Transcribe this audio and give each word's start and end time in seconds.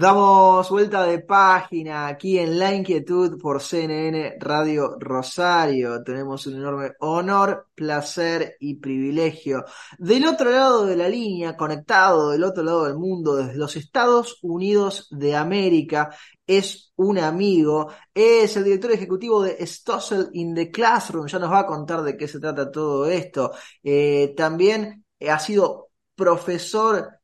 Damos 0.00 0.70
vuelta 0.70 1.02
de 1.02 1.18
página 1.18 2.06
aquí 2.06 2.38
en 2.38 2.56
La 2.56 2.72
Inquietud 2.72 3.36
por 3.36 3.60
CNN 3.60 4.36
Radio 4.38 4.96
Rosario. 4.96 6.04
Tenemos 6.04 6.46
un 6.46 6.54
enorme 6.54 6.92
honor, 7.00 7.66
placer 7.74 8.54
y 8.60 8.76
privilegio. 8.76 9.64
Del 9.98 10.26
otro 10.26 10.52
lado 10.52 10.86
de 10.86 10.94
la 10.94 11.08
línea, 11.08 11.56
conectado 11.56 12.30
del 12.30 12.44
otro 12.44 12.62
lado 12.62 12.84
del 12.84 12.94
mundo, 12.94 13.34
desde 13.34 13.56
los 13.56 13.74
Estados 13.74 14.38
Unidos 14.42 15.08
de 15.10 15.34
América, 15.34 16.10
es 16.46 16.92
un 16.94 17.18
amigo, 17.18 17.92
es 18.14 18.56
el 18.56 18.62
director 18.62 18.92
ejecutivo 18.92 19.42
de 19.42 19.66
Stossel 19.66 20.28
in 20.32 20.54
the 20.54 20.70
Classroom. 20.70 21.26
Ya 21.26 21.40
nos 21.40 21.50
va 21.50 21.60
a 21.60 21.66
contar 21.66 22.02
de 22.02 22.16
qué 22.16 22.28
se 22.28 22.38
trata 22.38 22.70
todo 22.70 23.06
esto. 23.06 23.50
Eh, 23.82 24.32
también 24.36 25.04
ha 25.28 25.40
sido 25.40 25.90
profesor 26.14 27.17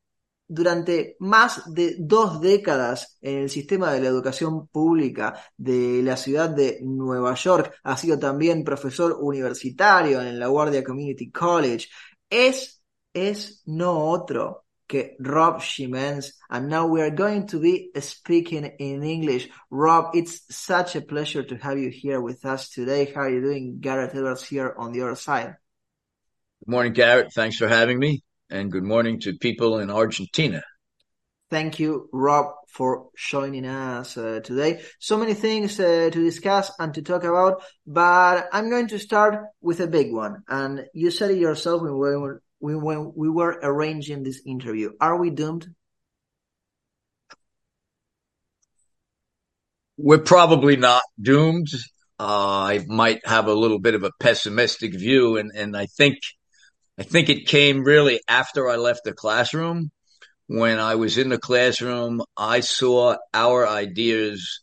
durante 0.54 1.16
más 1.18 1.62
de 1.74 1.96
dos 1.98 2.40
décadas 2.40 3.18
en 3.20 3.38
el 3.38 3.50
sistema 3.50 3.92
de 3.92 4.00
la 4.00 4.08
educación 4.08 4.68
pública 4.68 5.34
de 5.56 6.02
la 6.02 6.16
ciudad 6.16 6.50
de 6.50 6.78
Nueva 6.82 7.34
York. 7.34 7.74
Ha 7.82 7.96
sido 7.96 8.18
también 8.18 8.64
profesor 8.64 9.18
universitario 9.20 10.22
en 10.22 10.38
la 10.38 10.46
Guardia 10.46 10.84
Community 10.84 11.30
College. 11.30 11.88
Es, 12.30 12.82
es 13.12 13.62
no 13.66 14.10
otro 14.10 14.64
que 14.86 15.16
Rob 15.18 15.60
Shimens. 15.60 16.38
And 16.48 16.68
now 16.68 16.86
we 16.86 17.02
are 17.02 17.10
going 17.10 17.46
to 17.48 17.58
be 17.58 17.91
speaking 18.00 18.64
in 18.78 19.02
English. 19.02 19.48
Rob, 19.70 20.14
it's 20.14 20.44
such 20.50 20.94
a 20.94 21.00
pleasure 21.00 21.42
to 21.42 21.56
have 21.56 21.78
you 21.78 21.91
here 21.91 22.20
with 22.20 22.44
us 22.44 22.70
today. 22.70 23.12
How 23.12 23.22
are 23.22 23.30
you 23.30 23.41
doing? 23.41 23.78
Garrett 23.80 24.14
Edwards 24.14 24.44
here 24.44 24.75
on 24.78 24.92
the 24.92 25.02
other 25.02 25.16
side. 25.16 25.56
Good 26.64 26.70
morning, 26.70 26.92
Garrett. 26.92 27.32
Thanks 27.32 27.56
for 27.56 27.66
having 27.66 27.98
me 27.98 28.22
and 28.55 28.70
good 28.70 28.84
morning 28.84 29.19
to 29.19 29.33
people 29.33 29.80
in 29.80 29.91
Argentina. 29.91 30.62
Thank 31.50 31.80
you, 31.80 32.08
Rob, 32.12 32.55
for 32.69 33.08
joining 33.16 33.66
us 33.66 34.16
uh, 34.16 34.41
today. 34.44 34.80
So 35.00 35.19
many 35.19 35.34
things 35.34 35.78
uh, 35.80 36.08
to 36.12 36.24
discuss 36.24 36.70
and 36.78 36.94
to 36.94 37.02
talk 37.02 37.25
about, 37.25 37.64
but 37.84 38.48
I'm 38.52 38.70
going 38.70 38.86
to 38.88 38.98
start 39.00 39.44
with 39.60 39.80
a 39.80 39.88
big 39.88 40.12
one. 40.12 40.44
And 40.48 40.84
you 40.94 41.10
said 41.10 41.32
it 41.32 41.38
yourself 41.38 41.82
when 41.82 41.94
we 41.94 42.16
were, 42.16 42.42
when 42.60 43.12
we 43.16 43.28
were 43.28 43.58
arranging 43.60 44.22
this 44.22 44.41
interview. 44.47 44.92
Are 45.00 45.19
we 45.19 45.30
doomed? 45.30 45.66
We're 49.97 50.19
probably 50.19 50.77
not 50.77 51.02
doomed. 51.20 51.69
Uh, 52.20 52.70
I 52.70 52.84
might 52.86 53.27
have 53.27 53.48
a 53.48 53.55
little 53.55 53.80
bit 53.80 53.97
of 53.97 54.05
a 54.05 54.12
pessimistic 54.20 54.94
view, 54.94 55.38
and, 55.38 55.50
and 55.56 55.77
I 55.77 55.86
think– 55.86 56.19
I 56.98 57.03
think 57.03 57.28
it 57.28 57.47
came 57.48 57.84
really 57.84 58.20
after 58.28 58.69
I 58.69 58.77
left 58.77 59.00
the 59.05 59.12
classroom. 59.12 59.91
When 60.47 60.78
I 60.78 60.95
was 60.95 61.19
in 61.19 61.31
the 61.31 61.39
classroom, 61.39 62.23
I 62.37 62.61
saw 62.61 63.17
our 63.33 63.67
ideas 63.67 64.62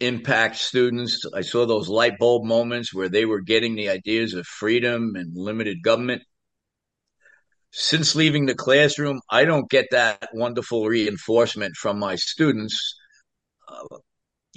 impact 0.00 0.56
students. 0.56 1.24
I 1.34 1.40
saw 1.42 1.66
those 1.66 1.88
light 1.88 2.18
bulb 2.18 2.44
moments 2.44 2.94
where 2.94 3.08
they 3.08 3.24
were 3.24 3.40
getting 3.40 3.74
the 3.74 3.90
ideas 3.90 4.34
of 4.34 4.46
freedom 4.46 5.16
and 5.16 5.36
limited 5.36 5.82
government. 5.82 6.22
Since 7.72 8.14
leaving 8.14 8.46
the 8.46 8.54
classroom, 8.54 9.20
I 9.28 9.44
don't 9.44 9.68
get 9.68 9.86
that 9.90 10.28
wonderful 10.32 10.86
reinforcement 10.86 11.74
from 11.76 11.98
my 11.98 12.16
students. 12.16 12.94
Uh, 13.68 13.98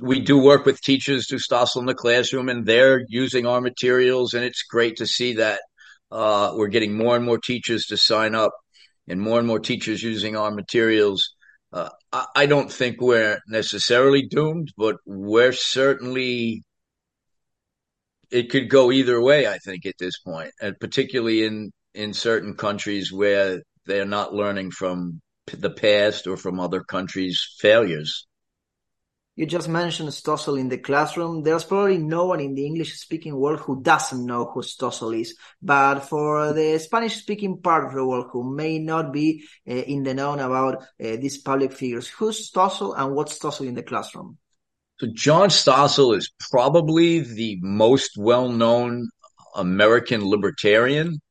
we 0.02 0.22
do 0.22 0.38
work 0.42 0.66
with 0.66 0.80
teachers 0.81 1.25
to 1.28 1.36
Stossel 1.36 1.81
in 1.81 1.86
the 1.86 1.94
classroom 1.94 2.47
and 2.47 2.66
they're 2.66 3.03
using 3.09 3.46
our 3.46 3.59
materials 3.59 4.34
and 4.34 4.46
it's 4.46 4.63
great 4.63 4.97
to 4.97 5.08
see 5.08 5.34
that 5.34 5.59
uh, 6.12 6.53
we're 6.56 6.68
getting 6.68 6.96
more 6.96 7.16
and 7.16 7.25
more 7.25 7.38
teachers 7.38 7.86
to 7.86 7.97
sign 7.97 8.36
up 8.36 8.52
and 9.08 9.20
more 9.20 9.40
and 9.40 9.47
more 9.47 9.59
teachers 9.59 10.02
using 10.02 10.36
our 10.36 10.52
materials. 10.52 11.36
Uh, 11.72 11.90
I, 12.12 12.25
I, 12.36 12.46
don't 12.46 12.72
think 12.72 13.00
we're 13.00 13.40
necessarily 13.47 14.25
doomed, 14.28 14.70
but 14.75 14.97
we're 15.06 15.52
certainly, 15.52 16.64
it 18.31 18.50
could 18.50 18.70
go 18.70 18.92
either 18.92 19.22
way, 19.22 19.47
I 19.47 19.58
think, 19.59 19.86
at 19.86 19.97
this 20.00 20.20
point, 20.20 20.52
and 20.62 20.80
particularly 20.80 21.44
in, 21.44 21.72
in 21.94 22.14
certain 22.14 22.56
countries 22.56 23.12
where 23.12 23.62
they're 23.86 24.06
not 24.06 24.34
learning 24.34 24.72
from 24.72 25.22
the 25.47 25.70
past 25.70 26.28
or 26.28 26.38
from 26.38 26.59
other 26.59 26.84
countries' 26.84 27.56
failures. 27.59 28.26
You 29.39 29.45
just 29.45 29.69
mentioned 29.69 30.09
Stossel 30.09 30.59
in 30.59 30.67
the 30.67 30.77
classroom. 30.77 31.44
There's 31.44 31.63
probably 31.63 31.97
no 31.97 32.25
one 32.25 32.41
in 32.41 32.55
the 32.55 32.66
English 32.66 33.00
speaking 33.00 33.33
world 33.38 33.61
who 33.61 33.81
doesn't 33.81 34.25
know 34.25 34.51
who 34.53 34.61
Stossel 34.61 35.17
is. 35.17 35.33
But 35.61 36.01
for 36.01 36.51
the 36.51 36.77
Spanish 36.77 37.16
speaking 37.16 37.61
part 37.61 37.85
of 37.85 37.94
the 37.94 38.05
world 38.05 38.25
who 38.33 38.53
may 38.53 38.79
not 38.79 39.13
be 39.13 39.45
uh, 39.66 39.75
in 39.75 40.03
the 40.03 40.13
know 40.13 40.33
about 40.33 40.81
uh, 40.81 41.16
these 41.22 41.38
public 41.38 41.72
figures, 41.72 42.09
who's 42.09 42.51
Stossel 42.51 42.94
and 42.97 43.16
what's 43.16 43.39
Stossel 43.39 43.66
in 43.66 43.75
the 43.75 43.81
classroom? 43.81 44.38
So 44.99 45.07
John 45.13 45.47
Stossel 45.47 46.17
is 46.17 46.29
probably 46.51 47.19
the 47.19 47.59
most 47.61 48.17
well-known 48.17 49.07
American 49.55 50.29
libertarian. 50.29 51.22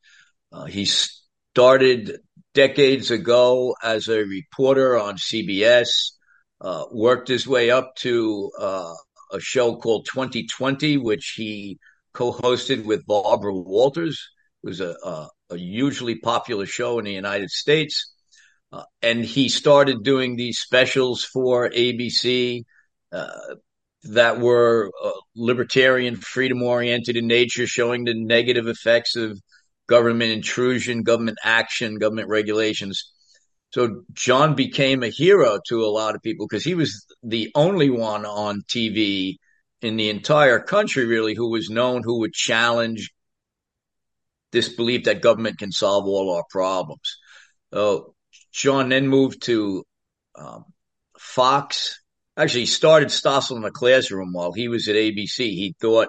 Uh, 0.50 0.64
he 0.64 0.86
started 0.86 2.20
decades 2.54 3.10
ago 3.10 3.76
as 3.82 4.08
a 4.08 4.24
reporter 4.24 4.98
on 4.98 5.18
CBS 5.18 6.12
uh, 6.60 6.84
worked 6.91 7.28
his 7.28 7.46
way 7.46 7.70
up 7.70 7.94
to 7.96 8.50
uh, 8.58 8.94
a 9.32 9.41
show 9.41 9.76
called 9.76 10.06
2020, 10.12 10.96
which 10.96 11.34
he 11.36 11.78
co-hosted 12.12 12.84
with 12.84 13.06
Barbara 13.06 13.54
Walters. 13.54 14.28
It 14.62 14.66
was 14.66 14.80
a, 14.80 14.97
a, 15.04 15.28
a 15.50 15.56
hugely 15.56 16.16
popular 16.16 16.66
show 16.66 16.98
in 16.98 17.04
the 17.04 17.12
United 17.12 17.50
States. 17.50 18.12
Uh, 18.72 18.84
and 19.00 19.24
he 19.24 19.48
started 19.48 20.02
doing 20.02 20.36
these 20.36 20.58
specials 20.58 21.24
for 21.24 21.70
ABC 21.70 22.64
uh, 23.12 23.54
that 24.04 24.38
were 24.41 24.91
uh, 25.02 25.10
libertarian, 25.34 26.16
freedom 26.16 26.62
oriented 26.62 27.16
in 27.16 27.26
nature, 27.26 27.66
showing 27.66 28.04
the 28.04 28.14
negative 28.14 28.66
effects 28.66 29.16
of 29.16 29.41
government 29.86 30.32
intrusion, 30.32 31.02
government 31.02 31.38
action, 31.42 31.98
government 31.98 32.28
regulations. 32.28 33.10
So 33.70 34.02
John 34.12 34.54
became 34.54 35.02
a 35.02 35.08
hero 35.08 35.60
to 35.68 35.84
a 35.84 35.86
lot 35.86 36.14
of 36.14 36.22
people 36.22 36.46
because 36.46 36.64
he 36.64 36.74
was 36.74 37.04
the 37.22 37.50
only 37.54 37.90
one 37.90 38.24
on 38.24 38.62
TV 38.62 39.36
in 39.82 39.96
the 39.96 40.08
entire 40.08 40.58
country, 40.58 41.04
really, 41.04 41.34
who 41.34 41.50
was 41.50 41.68
known 41.68 42.02
who 42.02 42.20
would 42.20 42.32
challenge 42.32 43.10
this 44.52 44.70
belief 44.70 45.04
that 45.04 45.20
government 45.20 45.58
can 45.58 45.70
solve 45.70 46.06
all 46.06 46.34
our 46.34 46.44
problems. 46.50 47.18
So 47.72 48.14
John 48.52 48.88
then 48.88 49.06
moved 49.06 49.42
to 49.42 49.84
um, 50.34 50.64
Fox. 51.18 52.00
Actually, 52.36 52.60
he 52.60 52.66
started 52.66 53.08
Stossel 53.08 53.56
in 53.56 53.62
the 53.62 53.70
classroom 53.70 54.32
while 54.32 54.52
he 54.52 54.68
was 54.68 54.88
at 54.88 54.96
ABC. 54.96 55.36
He 55.36 55.74
thought 55.78 56.08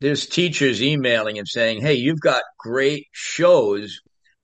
there's 0.00 0.26
teachers 0.26 0.82
emailing 0.82 1.36
him 1.36 1.46
saying, 1.46 1.80
Hey, 1.80 1.94
you've 1.94 2.20
got 2.20 2.42
great 2.58 3.06
shows 3.12 4.00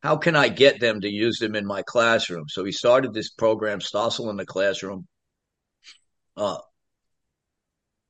how 0.07 0.17
can 0.17 0.37
I 0.37 0.49
get 0.49 0.79
them 0.79 1.01
to 1.01 1.09
use 1.09 1.39
them 1.41 1.57
in 1.57 1.67
my 1.67 1.83
classroom? 1.83 2.45
So 2.49 2.65
he 2.65 2.71
started 2.71 3.13
this 3.13 3.31
program, 3.31 3.81
Stossel 3.81 4.31
in 4.31 4.37
the 4.37 4.47
classroom. 4.47 5.09
Uh, 6.37 6.59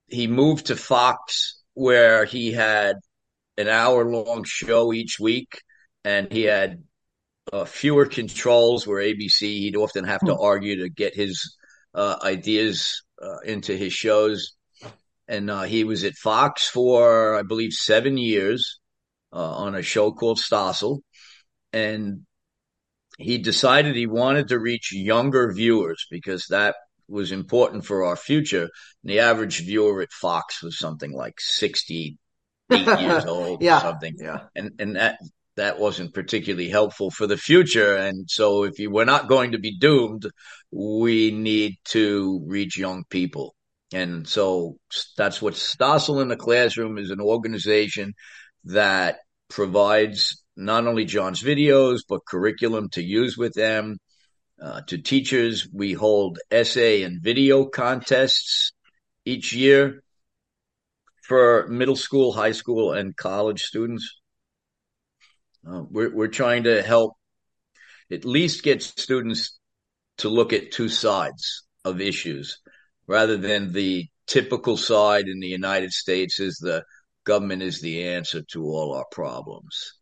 he 0.06 0.26
moved 0.26 0.66
to 0.66 0.76
Fox 0.76 1.62
where 1.72 2.26
he 2.26 2.52
had 2.52 2.96
an 3.56 3.68
hour 3.68 4.04
long 4.04 4.44
show 4.44 4.92
each 4.92 5.18
week 5.18 5.62
and 6.04 6.30
he 6.30 6.42
had 6.42 6.82
uh, 7.50 7.64
fewer 7.64 8.04
controls 8.04 8.86
where 8.86 9.00
ABC, 9.00 9.40
he'd 9.40 9.76
often 9.76 10.04
have 10.04 10.20
to 10.20 10.34
hmm. 10.34 10.42
argue 10.42 10.82
to 10.82 10.90
get 10.90 11.14
his 11.14 11.56
uh, 11.94 12.16
ideas 12.22 13.04
uh, 13.22 13.38
into 13.46 13.74
his 13.74 13.94
shows. 13.94 14.54
And 15.28 15.50
uh, 15.50 15.62
he 15.62 15.84
was 15.84 16.04
at 16.04 16.12
Fox 16.14 16.68
for, 16.68 17.36
I 17.36 17.42
believe, 17.42 17.72
seven 17.72 18.18
years 18.18 18.80
uh, 19.32 19.56
on 19.64 19.74
a 19.74 19.82
show 19.82 20.12
called 20.12 20.38
Stossel 20.38 21.00
and 21.72 22.26
he 23.18 23.38
decided 23.38 23.96
he 23.96 24.06
wanted 24.06 24.48
to 24.48 24.58
reach 24.58 24.92
younger 24.92 25.52
viewers 25.52 26.06
because 26.10 26.46
that 26.50 26.76
was 27.08 27.32
important 27.32 27.84
for 27.84 28.04
our 28.04 28.16
future. 28.16 28.62
And 28.62 28.70
the 29.04 29.20
average 29.20 29.64
viewer 29.64 30.02
at 30.02 30.12
Fox 30.12 30.62
was 30.62 30.78
something 30.78 31.12
like 31.12 31.40
68 31.40 32.18
years 33.00 33.24
old 33.24 33.62
yeah. 33.62 33.78
or 33.78 33.80
something. 33.80 34.14
Yeah. 34.18 34.40
And, 34.54 34.72
and 34.78 34.96
that, 34.96 35.18
that 35.56 35.78
wasn't 35.78 36.14
particularly 36.14 36.68
helpful 36.68 37.10
for 37.10 37.26
the 37.26 37.38
future. 37.38 37.96
And 37.96 38.28
so 38.28 38.64
if 38.64 38.78
you 38.78 38.90
were 38.90 39.04
not 39.04 39.28
going 39.28 39.52
to 39.52 39.58
be 39.58 39.78
doomed, 39.78 40.28
we 40.70 41.30
need 41.30 41.76
to 41.86 42.42
reach 42.46 42.76
young 42.76 43.04
people. 43.08 43.54
And 43.94 44.28
so 44.28 44.76
that's 45.16 45.40
what 45.40 45.54
Stossel 45.54 46.20
in 46.20 46.28
the 46.28 46.36
Classroom 46.36 46.98
is 46.98 47.10
an 47.10 47.20
organization 47.20 48.14
that 48.64 49.20
provides 49.48 50.42
not 50.56 50.86
only 50.86 51.04
John's 51.04 51.42
videos, 51.42 52.00
but 52.08 52.26
curriculum 52.26 52.88
to 52.90 53.02
use 53.02 53.36
with 53.36 53.54
them. 53.54 53.98
Uh, 54.60 54.80
to 54.86 54.98
teachers, 54.98 55.68
we 55.70 55.92
hold 55.92 56.38
essay 56.50 57.02
and 57.02 57.22
video 57.22 57.66
contests 57.66 58.72
each 59.24 59.52
year 59.52 60.02
for 61.22 61.66
middle 61.68 61.96
school, 61.96 62.32
high 62.32 62.52
school, 62.52 62.92
and 62.92 63.16
college 63.16 63.62
students. 63.62 64.18
Uh, 65.68 65.82
we're, 65.90 66.14
we're 66.14 66.28
trying 66.28 66.62
to 66.64 66.82
help 66.82 67.14
at 68.10 68.24
least 68.24 68.62
get 68.62 68.82
students 68.82 69.58
to 70.18 70.28
look 70.28 70.52
at 70.52 70.70
two 70.72 70.88
sides 70.88 71.64
of 71.84 72.00
issues 72.00 72.58
rather 73.06 73.36
than 73.36 73.72
the 73.72 74.08
typical 74.26 74.76
side 74.76 75.28
in 75.28 75.40
the 75.40 75.48
United 75.48 75.92
States 75.92 76.40
is 76.40 76.56
the 76.56 76.84
government 77.24 77.62
is 77.62 77.80
the 77.80 78.04
answer 78.08 78.42
to 78.42 78.64
all 78.64 78.94
our 78.94 79.06
problems. 79.10 79.92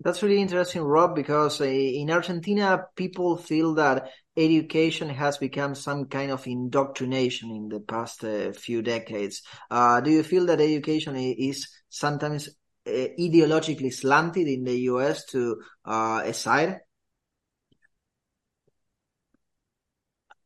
That's 0.00 0.22
really 0.22 0.40
interesting, 0.40 0.82
Rob, 0.82 1.16
because 1.16 1.60
uh, 1.60 1.64
in 1.64 2.10
Argentina, 2.10 2.84
people 2.94 3.36
feel 3.36 3.74
that 3.74 4.10
education 4.36 5.08
has 5.08 5.38
become 5.38 5.74
some 5.74 6.06
kind 6.06 6.30
of 6.30 6.46
indoctrination 6.46 7.50
in 7.50 7.68
the 7.68 7.80
past 7.80 8.22
uh, 8.22 8.52
few 8.52 8.80
decades. 8.80 9.42
Uh, 9.70 10.00
do 10.00 10.12
you 10.12 10.22
feel 10.22 10.46
that 10.46 10.60
education 10.60 11.16
is 11.16 11.68
sometimes 11.88 12.48
uh, 12.86 12.90
ideologically 13.18 13.92
slanted 13.92 14.46
in 14.46 14.62
the 14.62 14.78
US 14.82 15.24
to 15.26 15.60
uh, 15.84 16.22
a 16.24 16.32
side? 16.32 16.78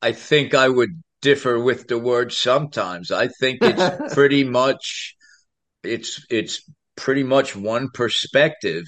I 0.01 0.13
think 0.13 0.55
I 0.55 0.69
would 0.69 1.03
differ 1.21 1.59
with 1.59 1.89
the 1.89 1.99
word 1.99 2.33
sometimes. 2.33 3.11
I 3.13 3.29
think 3.29 3.59
it's 3.63 3.89
pretty 4.15 4.45
much 4.45 5.15
it's 5.85 6.25
it's 6.31 6.69
pretty 6.97 7.23
much 7.23 7.55
one 7.55 7.89
perspective. 7.93 8.85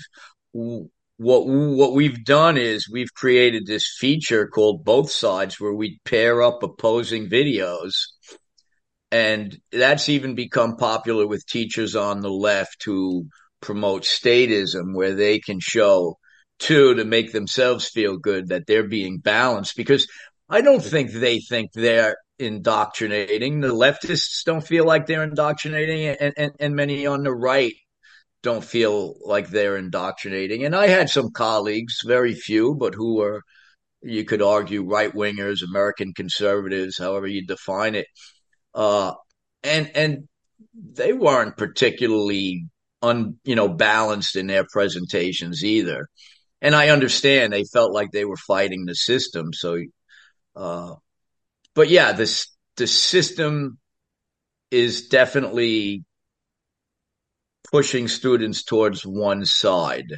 What 0.55 1.47
what 1.47 1.93
we've 1.95 2.25
done 2.25 2.56
is 2.56 2.89
we've 2.89 3.12
created 3.15 3.67
this 3.67 3.97
feature 3.99 4.47
called 4.47 4.85
both 4.85 5.11
sides 5.11 5.61
where 5.61 5.75
we 5.75 6.01
pair 6.05 6.43
up 6.43 6.62
opposing 6.62 7.29
videos 7.29 7.93
and 9.11 9.56
that's 9.71 10.09
even 10.09 10.35
become 10.35 10.77
popular 10.77 11.27
with 11.27 11.47
teachers 11.47 11.95
on 11.95 12.21
the 12.21 12.31
left 12.31 12.85
who 12.85 13.27
promote 13.61 14.03
statism 14.03 14.95
where 14.95 15.15
they 15.15 15.39
can 15.39 15.59
show 15.61 16.19
two 16.59 16.95
to 16.95 17.05
make 17.05 17.33
themselves 17.33 17.89
feel 17.89 18.17
good 18.17 18.49
that 18.49 18.67
they're 18.67 18.89
being 18.89 19.19
balanced 19.19 19.77
because 19.77 20.09
I 20.49 20.61
don't 20.61 20.83
think 20.83 21.12
they 21.12 21.39
think 21.39 21.73
they're 21.73 22.17
indoctrinating. 22.39 23.61
The 23.61 23.69
leftists 23.69 24.45
don't 24.45 24.67
feel 24.67 24.85
like 24.85 25.06
they're 25.06 25.23
indoctrinating, 25.23 26.17
and, 26.21 26.35
and, 26.37 26.53
and 26.61 26.75
many 26.75 27.06
on 27.06 27.23
the 27.23 27.33
right 27.33 27.75
don't 28.44 28.64
feel 28.64 29.17
like 29.25 29.49
they're 29.49 29.76
indoctrinating. 29.76 30.64
And 30.64 30.76
I 30.76 30.87
had 30.87 31.08
some 31.08 31.32
colleagues, 31.32 32.02
very 32.05 32.35
few, 32.35 32.76
but 32.76 32.94
who 32.94 33.17
were, 33.17 33.43
you 34.02 34.25
could 34.25 34.43
argue, 34.43 34.85
right 34.85 35.12
wingers, 35.12 35.62
American 35.62 36.12
conservatives, 36.14 36.99
however 36.99 37.26
you 37.26 37.46
define 37.46 37.94
it. 37.96 38.06
Uh, 38.75 39.14
and 39.62 39.91
and 39.96 40.29
they 40.75 41.12
weren't 41.12 41.56
particularly 41.56 42.67
un, 43.02 43.38
you 43.44 43.56
know, 43.56 43.69
balanced 43.69 44.37
in 44.37 44.46
their 44.46 44.67
presentations 44.70 45.64
either. 45.64 46.06
And 46.61 46.75
I 46.75 46.91
understand 46.91 47.52
they 47.52 47.64
felt 47.64 47.93
like 47.93 48.11
they 48.12 48.25
were 48.25 48.37
fighting 48.37 48.85
the 48.85 48.94
system. 48.94 49.52
So, 49.52 49.79
uh, 50.55 50.94
but 51.75 51.88
yeah, 51.88 52.12
this 52.12 52.49
the 52.76 52.87
system 52.87 53.79
is 54.70 55.08
definitely 55.08 56.05
pushing 57.70 58.08
students 58.08 58.64
towards 58.64 59.05
one 59.05 59.44
side, 59.44 60.12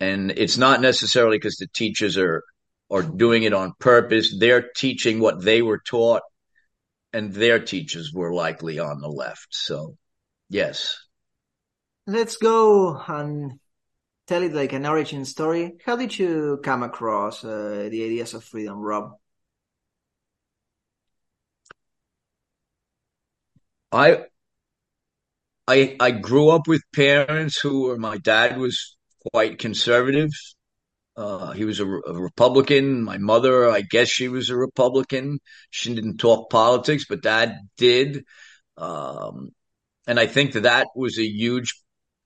and 0.00 0.30
it's 0.30 0.56
not 0.56 0.80
necessarily 0.80 1.38
because 1.38 1.56
the 1.56 1.68
teachers 1.74 2.16
are 2.16 2.42
are 2.90 3.02
doing 3.02 3.42
it 3.42 3.52
on 3.52 3.72
purpose. 3.78 4.34
They're 4.38 4.70
teaching 4.76 5.18
what 5.18 5.42
they 5.42 5.62
were 5.62 5.80
taught, 5.84 6.22
and 7.12 7.32
their 7.32 7.58
teachers 7.58 8.12
were 8.12 8.32
likely 8.32 8.78
on 8.78 9.00
the 9.00 9.08
left. 9.08 9.48
So, 9.50 9.96
yes. 10.48 10.96
Let's 12.06 12.36
go 12.36 12.96
and 13.08 13.58
tell 14.26 14.42
it 14.42 14.52
like 14.52 14.72
an 14.72 14.86
origin 14.86 15.24
story. 15.24 15.74
How 15.84 15.96
did 15.96 16.18
you 16.18 16.60
come 16.62 16.82
across 16.82 17.44
uh, 17.44 17.88
the 17.90 18.04
ideas 18.04 18.34
of 18.34 18.44
freedom, 18.44 18.78
Rob? 18.78 19.12
I 23.90 24.24
I 25.66 25.96
I 26.00 26.10
grew 26.10 26.50
up 26.50 26.68
with 26.68 26.82
parents 26.94 27.58
who 27.60 27.88
were 27.88 27.98
my 27.98 28.18
dad 28.18 28.58
was 28.58 28.96
quite 29.32 29.58
conservative. 29.58 30.30
Uh, 31.16 31.52
he 31.52 31.64
was 31.64 31.80
a, 31.80 31.86
a, 31.86 32.20
Republican. 32.20 33.02
My 33.04 33.18
mother, 33.18 33.70
I 33.70 33.82
guess 33.82 34.08
she 34.08 34.28
was 34.28 34.50
a 34.50 34.56
Republican. 34.56 35.38
She 35.70 35.94
didn't 35.94 36.18
talk 36.18 36.50
politics, 36.50 37.04
but 37.08 37.22
dad 37.22 37.56
did. 37.76 38.24
Um, 38.76 39.50
and 40.06 40.18
I 40.18 40.26
think 40.26 40.52
that 40.52 40.64
that 40.64 40.88
was 40.96 41.18
a 41.18 41.24
huge 41.24 41.72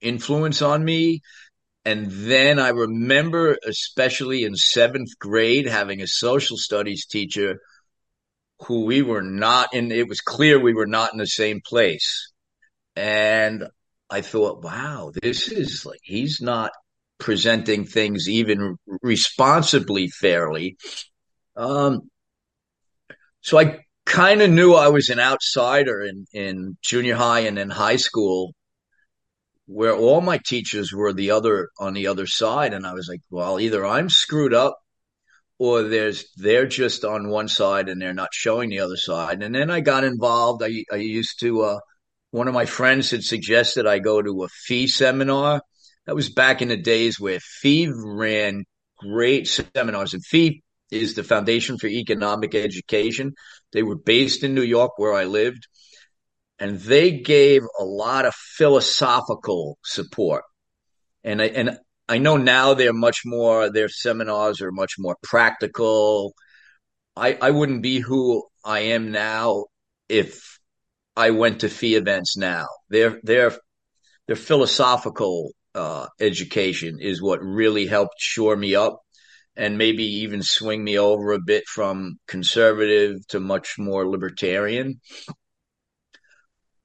influence 0.01 0.61
on 0.61 0.83
me. 0.83 1.21
And 1.85 2.11
then 2.11 2.59
I 2.59 2.69
remember, 2.69 3.57
especially 3.65 4.43
in 4.43 4.55
seventh 4.55 5.17
grade, 5.19 5.67
having 5.67 6.01
a 6.01 6.07
social 6.07 6.57
studies 6.57 7.05
teacher 7.05 7.59
who 8.65 8.85
we 8.85 9.01
were 9.01 9.21
not 9.21 9.73
in. 9.73 9.91
It 9.91 10.09
was 10.09 10.19
clear 10.19 10.59
we 10.59 10.73
were 10.73 10.87
not 10.87 11.13
in 11.13 11.19
the 11.19 11.27
same 11.27 11.61
place. 11.65 12.28
And 12.95 13.67
I 14.09 14.21
thought, 14.21 14.63
wow, 14.63 15.11
this 15.21 15.49
is 15.49 15.85
like, 15.85 15.99
he's 16.03 16.39
not 16.41 16.71
presenting 17.19 17.85
things 17.85 18.27
even 18.27 18.77
responsibly 19.01 20.07
fairly. 20.07 20.77
Um, 21.55 22.09
so 23.41 23.59
I 23.59 23.79
kind 24.05 24.41
of 24.41 24.49
knew 24.49 24.73
I 24.73 24.89
was 24.89 25.09
an 25.09 25.19
outsider 25.19 26.01
in, 26.01 26.25
in 26.33 26.77
junior 26.81 27.15
high 27.15 27.41
and 27.41 27.59
in 27.59 27.69
high 27.69 27.97
school 27.97 28.53
where 29.67 29.95
all 29.95 30.19
my 30.19 30.39
teachers 30.43 30.91
were 30.91 31.13
the 31.13 31.29
other 31.29 31.69
on 31.79 31.93
the 31.93 32.07
other 32.07 32.25
side. 32.25 32.73
And 32.73 32.87
I 32.87 32.93
was 32.93 33.07
like, 33.07 33.21
well, 33.29 33.59
either 33.59 33.85
I'm 33.85 34.09
screwed 34.09 34.53
up 34.53 34.79
or 35.59 35.83
there's 35.83 36.25
they're 36.37 36.65
just 36.65 37.05
on 37.05 37.29
one 37.29 37.47
side 37.47 37.87
and 37.87 38.01
they're 38.01 38.13
not 38.13 38.33
showing 38.33 38.69
the 38.69 38.79
other 38.79 38.97
side. 38.97 39.43
And 39.43 39.53
then 39.53 39.69
I 39.69 39.81
got 39.81 40.03
involved. 40.03 40.63
I 40.63 40.85
I 40.91 40.95
used 40.95 41.39
to 41.41 41.61
uh, 41.61 41.79
one 42.31 42.47
of 42.47 42.53
my 42.53 42.65
friends 42.65 43.11
had 43.11 43.23
suggested 43.23 43.85
I 43.87 43.99
go 43.99 44.21
to 44.21 44.43
a 44.43 44.47
FEE 44.47 44.87
seminar. 44.87 45.61
That 46.05 46.15
was 46.15 46.29
back 46.29 46.61
in 46.61 46.67
the 46.67 46.77
days 46.77 47.19
where 47.19 47.39
FEE 47.39 47.91
ran 47.93 48.65
great 48.97 49.47
seminars, 49.47 50.13
and 50.13 50.25
FEE 50.25 50.61
is 50.91 51.15
the 51.15 51.23
Foundation 51.23 51.77
for 51.77 51.87
Economic 51.87 52.55
Education. 52.55 53.33
They 53.73 53.83
were 53.83 53.95
based 53.95 54.43
in 54.43 54.55
New 54.55 54.63
York, 54.63 54.97
where 54.97 55.13
I 55.13 55.25
lived, 55.25 55.67
and 56.57 56.79
they 56.79 57.11
gave 57.11 57.61
a 57.79 57.83
lot 57.83 58.25
of 58.25 58.33
philosophical 58.35 59.77
support. 59.83 60.43
And 61.23 61.41
I 61.41 61.45
and 61.45 61.77
I 62.07 62.17
know 62.17 62.37
now 62.37 62.73
they're 62.73 62.93
much 62.93 63.21
more, 63.25 63.69
their 63.69 63.89
seminars 63.89 64.61
are 64.61 64.71
much 64.71 64.93
more 64.97 65.15
practical. 65.21 66.33
I, 67.15 67.37
I 67.39 67.51
wouldn't 67.51 67.83
be 67.83 67.99
who 67.99 68.47
I 68.63 68.79
am 68.79 69.11
now 69.11 69.65
if 70.07 70.58
I 71.19 71.31
went 71.31 71.59
to 71.59 71.69
FEE 71.69 71.95
events 71.95 72.37
now. 72.37 72.67
Their, 72.89 73.19
their, 73.23 73.51
their 74.27 74.37
philosophical, 74.37 75.51
uh, 75.75 76.07
education 76.19 76.99
is 76.99 77.21
what 77.21 77.43
really 77.43 77.87
helped 77.87 78.15
shore 78.19 78.55
me 78.55 78.73
up 78.73 79.01
and 79.57 79.77
maybe 79.77 80.05
even 80.23 80.41
swing 80.41 80.81
me 80.81 80.97
over 80.97 81.33
a 81.33 81.41
bit 81.45 81.65
from 81.67 82.17
conservative 82.25 83.27
to 83.27 83.41
much 83.41 83.75
more 83.77 84.07
libertarian. 84.07 85.01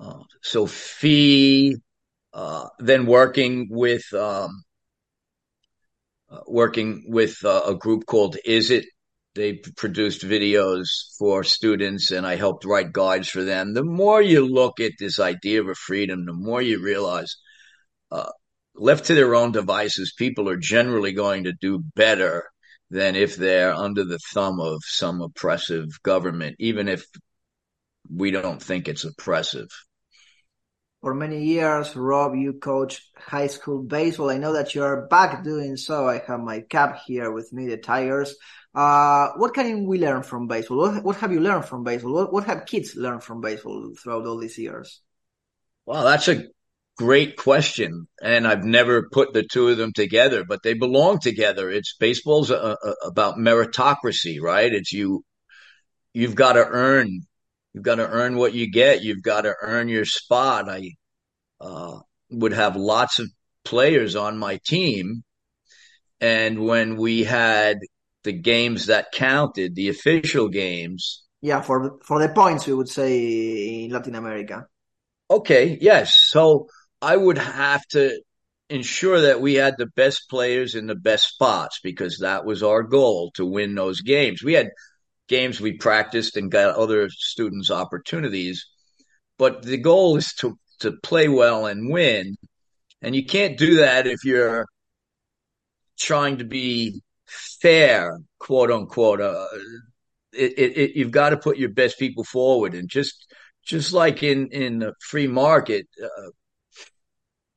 Uh, 0.01 0.25
so 0.43 0.67
FEE, 0.67 1.77
uh, 2.33 2.67
then 2.81 3.07
working 3.07 3.69
with, 3.71 4.13
um, 4.13 4.65
working 6.49 7.05
with 7.07 7.37
uh, 7.45 7.63
a 7.69 7.75
group 7.77 8.05
called 8.05 8.37
Is 8.45 8.73
It. 8.73 8.85
They 9.35 9.55
produced 9.55 10.23
videos 10.23 10.87
for 11.19 11.43
students 11.43 12.13
and 12.13 12.27
I 12.27 12.37
helped 12.37 12.65
write 12.65 12.93
guides 12.93 13.29
for 13.29 13.43
them. 13.43 13.75
The 13.75 13.83
more 13.83 14.23
you 14.23 14.47
look 14.47 14.79
at 14.79 14.93
this 14.99 15.19
idea 15.19 15.63
of 15.65 15.77
freedom, 15.77 16.25
the 16.25 16.33
more 16.33 16.63
you 16.63 16.81
realize, 16.81 17.37
uh, 18.13 18.31
left 18.77 19.07
to 19.07 19.15
their 19.15 19.35
own 19.35 19.51
devices, 19.51 20.15
people 20.17 20.49
are 20.49 20.57
generally 20.57 21.13
going 21.13 21.45
to 21.45 21.53
do 21.53 21.83
better 21.97 22.45
than 22.91 23.17
if 23.17 23.35
they're 23.35 23.75
under 23.75 24.05
the 24.05 24.21
thumb 24.33 24.61
of 24.61 24.81
some 24.85 25.21
oppressive 25.21 25.89
government, 26.05 26.55
even 26.61 26.87
if 26.87 27.05
we 28.09 28.31
don't 28.31 28.63
think 28.63 28.87
it's 28.87 29.05
oppressive 29.05 29.69
for 31.05 31.13
many 31.13 31.45
years. 31.45 31.95
Rob, 31.95 32.35
you 32.35 32.55
coach 32.55 33.03
high 33.15 33.49
school 33.49 33.83
baseball. 33.83 34.31
I 34.31 34.39
know 34.39 34.55
that 34.55 34.75
you're 34.75 35.07
back 35.09 35.45
doing 35.45 35.77
so. 35.77 36.09
I 36.09 36.23
have 36.27 36.41
my 36.41 36.61
cap 36.61 37.03
here 37.07 37.31
with 37.31 37.53
me, 37.53 37.67
the 37.67 37.77
Tigers. 37.77 38.35
Uh, 38.75 39.29
what 39.37 39.55
can 39.55 39.87
we 39.87 39.99
learn 39.99 40.23
from 40.23 40.49
baseball? 40.49 40.79
What, 40.79 41.05
what 41.05 41.17
have 41.17 41.33
you 41.33 41.41
learned 41.41 41.65
from 41.65 41.85
baseball? 41.85 42.13
What, 42.13 42.33
what 42.33 42.45
have 42.45 42.67
kids 42.67 42.97
learned 42.97 43.23
from 43.23 43.41
baseball 43.41 43.93
throughout 43.97 44.27
all 44.27 44.39
these 44.39 44.59
years? 44.59 45.01
Well, 45.87 46.05
that's 46.05 46.29
a 46.29 46.45
great 46.97 47.37
question, 47.37 48.09
and 48.21 48.49
I've 48.49 48.65
never 48.65 49.09
put 49.11 49.33
the 49.33 49.45
two 49.45 49.69
of 49.69 49.77
them 49.77 49.93
together, 49.93 50.45
but 50.45 50.63
they 50.63 50.75
belong 50.75 51.21
together. 51.21 51.71
It's 51.71 51.95
baseball's 51.99 52.51
a, 52.51 52.77
a, 52.83 52.95
about 53.07 53.37
meritocracy, 53.37 54.41
right? 54.41 54.73
It's 54.73 54.93
you. 54.93 55.25
You've 56.13 56.35
got 56.35 56.55
to 56.55 56.65
earn. 56.67 57.21
You've 57.75 57.85
got 57.85 57.97
to 57.97 58.09
earn 58.09 58.37
what 58.37 58.55
you 58.55 58.71
get. 58.71 59.03
You've 59.03 59.23
got 59.23 59.43
to 59.43 59.55
earn 59.61 59.89
your 59.89 60.05
spot. 60.05 60.69
I 60.69 60.93
uh, 61.61 61.99
would 62.31 62.53
have 62.53 62.77
lots 62.77 63.19
of 63.19 63.29
players 63.65 64.17
on 64.17 64.39
my 64.39 64.59
team, 64.65 65.23
and 66.21 66.65
when 66.65 66.97
we 66.97 67.23
had 67.25 67.79
the 68.25 68.33
games 68.33 68.87
that 68.87 69.13
counted, 69.13 69.75
the 69.75 69.89
official 69.89 70.49
games. 70.49 71.23
Yeah, 71.41 71.61
for 71.61 71.99
for 72.03 72.19
the 72.21 72.31
points, 72.31 72.67
we 72.67 72.75
would 72.75 72.89
say 72.89 73.85
in 73.85 73.91
Latin 73.91 74.15
America. 74.15 74.67
Okay, 75.31 75.79
yes. 75.81 76.17
So 76.29 76.69
I 77.01 77.17
would 77.17 77.39
have 77.39 77.87
to 77.89 78.19
ensure 78.71 79.21
that 79.21 79.41
we 79.41 79.55
had 79.55 79.75
the 79.77 79.87
best 79.87 80.29
players 80.31 80.75
in 80.75 80.87
the 80.87 80.95
best 80.95 81.29
spots 81.29 81.81
because 81.83 82.19
that 82.19 82.45
was 82.45 82.63
our 82.63 82.83
goal 82.83 83.31
to 83.33 83.45
win 83.45 83.75
those 83.75 84.01
games. 84.01 84.43
We 84.43 84.55
had 84.55 84.71
games 85.29 85.61
we 85.61 85.75
practiced 85.75 86.37
and 86.37 86.51
got 86.51 86.77
other 86.77 87.09
students 87.11 87.71
opportunities, 87.71 88.67
but 89.39 89.63
the 89.63 89.79
goal 89.79 90.17
is 90.17 90.33
to 90.35 90.59
to 90.81 90.93
play 90.93 91.29
well 91.29 91.67
and 91.67 91.91
win. 91.91 92.37
And 93.03 93.15
you 93.15 93.27
can't 93.27 93.59
do 93.59 93.77
that 93.77 94.07
if 94.07 94.25
you're 94.25 94.67
trying 95.99 96.39
to 96.39 96.45
be 96.45 97.03
fair, 97.27 98.19
quote 98.39 98.71
unquote. 98.71 99.21
Uh, 99.21 99.47
it, 100.33 100.53
it, 100.59 100.77
it, 100.77 100.97
you've 100.97 101.11
got 101.11 101.31
to 101.31 101.37
put 101.37 101.59
your 101.59 101.71
best 101.71 101.99
people 101.99 102.25
forward, 102.25 102.75
and 102.75 102.89
just 102.89 103.27
just 103.65 103.93
like 103.93 104.23
in 104.23 104.49
in 104.49 104.81
the 104.81 104.95
free 105.01 105.27
market, 105.27 105.87
uh, 106.03 106.31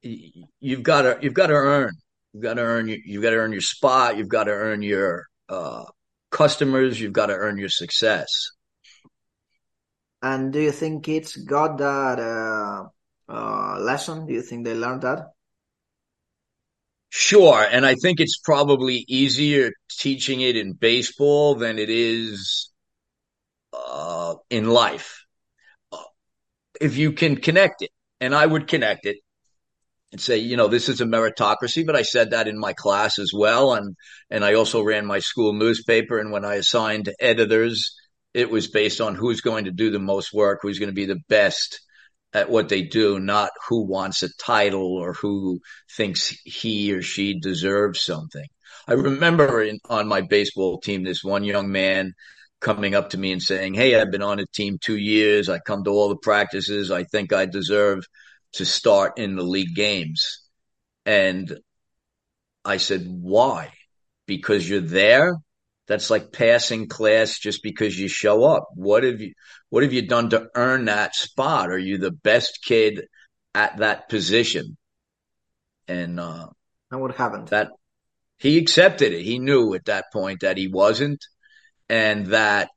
you've 0.01 0.83
got 0.83 1.01
to 1.03 1.19
you've 1.21 1.33
got 1.33 1.47
to 1.47 1.53
earn. 1.53 1.91
You've 2.33 2.43
got 2.43 2.55
to 2.55 2.61
earn. 2.61 2.87
You've 2.87 3.23
got 3.23 3.31
to 3.31 3.37
earn 3.37 3.51
your 3.51 3.61
spot. 3.61 4.17
You've 4.17 4.27
got 4.27 4.45
to 4.45 4.51
earn 4.51 4.81
your 4.81 5.25
uh, 5.49 5.85
customers. 6.29 6.99
You've 6.99 7.13
got 7.13 7.27
to 7.27 7.33
earn 7.33 7.57
your 7.57 7.69
success. 7.69 8.29
And 10.21 10.51
do 10.51 10.59
you 10.59 10.71
think 10.71 11.03
kids 11.05 11.35
got 11.35 11.77
that 11.77 12.19
uh, 12.19 12.85
uh, 13.31 13.79
lesson? 13.79 14.25
Do 14.25 14.33
you 14.33 14.41
think 14.41 14.65
they 14.65 14.73
learned 14.73 15.03
that? 15.03 15.29
Sure, 17.09 17.63
and 17.69 17.85
I 17.85 17.95
think 17.95 18.19
it's 18.19 18.37
probably 18.43 19.03
easier 19.07 19.71
teaching 19.99 20.41
it 20.41 20.55
in 20.55 20.73
baseball 20.73 21.55
than 21.55 21.79
it 21.79 21.89
is 21.89 22.69
uh, 23.73 24.35
in 24.49 24.69
life. 24.69 25.23
If 26.79 26.97
you 26.97 27.11
can 27.13 27.37
connect 27.37 27.81
it, 27.81 27.91
and 28.19 28.33
I 28.35 28.45
would 28.45 28.67
connect 28.67 29.05
it, 29.05 29.17
and 30.11 30.21
say, 30.21 30.37
you 30.37 30.57
know, 30.57 30.67
this 30.67 30.89
is 30.89 31.01
a 31.01 31.05
meritocracy. 31.05 31.85
But 31.85 31.95
I 31.95 32.03
said 32.03 32.31
that 32.31 32.47
in 32.47 32.59
my 32.59 32.73
class 32.73 33.19
as 33.19 33.31
well, 33.33 33.73
and 33.73 33.95
and 34.29 34.45
I 34.45 34.53
also 34.55 34.83
ran 34.83 35.05
my 35.05 35.19
school 35.19 35.53
newspaper. 35.53 36.19
And 36.19 36.31
when 36.31 36.45
I 36.45 36.55
assigned 36.55 37.11
editors, 37.19 37.95
it 38.33 38.49
was 38.49 38.67
based 38.69 39.01
on 39.01 39.15
who's 39.15 39.41
going 39.41 39.65
to 39.65 39.71
do 39.71 39.91
the 39.91 39.99
most 39.99 40.33
work, 40.33 40.59
who's 40.61 40.79
going 40.79 40.89
to 40.89 40.95
be 40.95 41.05
the 41.05 41.21
best 41.29 41.79
at 42.37 42.49
what 42.49 42.69
they 42.69 42.83
do, 42.83 43.19
not 43.19 43.51
who 43.67 43.85
wants 43.85 44.23
a 44.23 44.33
title 44.37 44.95
or 44.95 45.13
who 45.13 45.59
thinks 45.95 46.29
he 46.45 46.93
or 46.93 47.01
she 47.01 47.39
deserves 47.39 48.01
something. 48.01 48.45
I 48.87 48.93
remember 48.93 49.61
in, 49.61 49.79
on 49.89 50.07
my 50.07 50.21
baseball 50.21 50.79
team, 50.79 51.03
this 51.03 51.23
one 51.23 51.43
young 51.43 51.71
man 51.71 52.13
coming 52.61 52.95
up 52.95 53.11
to 53.11 53.17
me 53.17 53.31
and 53.31 53.41
saying, 53.41 53.73
Hey, 53.73 53.99
I've 53.99 54.11
been 54.11 54.21
on 54.21 54.39
a 54.39 54.45
team 54.53 54.77
two 54.79 54.97
years. 54.97 55.49
I 55.49 55.59
come 55.59 55.83
to 55.83 55.91
all 55.91 56.09
the 56.09 56.17
practices. 56.17 56.91
I 56.91 57.03
think 57.03 57.33
I 57.33 57.45
deserve 57.45 58.05
to 58.53 58.65
start 58.65 59.17
in 59.17 59.35
the 59.35 59.43
league 59.43 59.75
games. 59.75 60.41
And 61.05 61.59
I 62.65 62.77
said, 62.77 63.05
why? 63.07 63.71
Because 64.25 64.69
you're 64.69 64.81
there? 64.81 65.35
That's 65.87 66.09
like 66.09 66.31
passing 66.31 66.87
class 66.87 67.39
just 67.39 67.63
because 67.63 67.97
you 67.97 68.07
show 68.07 68.43
up. 68.43 68.67
What 68.75 69.03
have 69.03 69.21
you, 69.21 69.33
what 69.69 69.83
have 69.83 69.93
you 69.93 70.07
done 70.07 70.29
to 70.31 70.47
earn 70.55 70.85
that 70.85 71.15
spot? 71.15 71.69
Are 71.69 71.77
you 71.77 71.97
the 71.97 72.11
best 72.11 72.59
kid 72.63 73.07
at 73.55 73.77
that 73.77 74.09
position? 74.09 74.77
And, 75.87 76.19
uh, 76.19 76.47
and 76.91 77.01
what 77.01 77.15
happened? 77.15 77.49
That 77.49 77.69
he 78.37 78.57
accepted 78.57 79.13
it. 79.13 79.23
He 79.23 79.39
knew 79.39 79.73
at 79.73 79.85
that 79.85 80.05
point 80.11 80.41
that 80.41 80.57
he 80.57 80.67
wasn't 80.67 81.23
and 81.89 82.27
that 82.27 82.69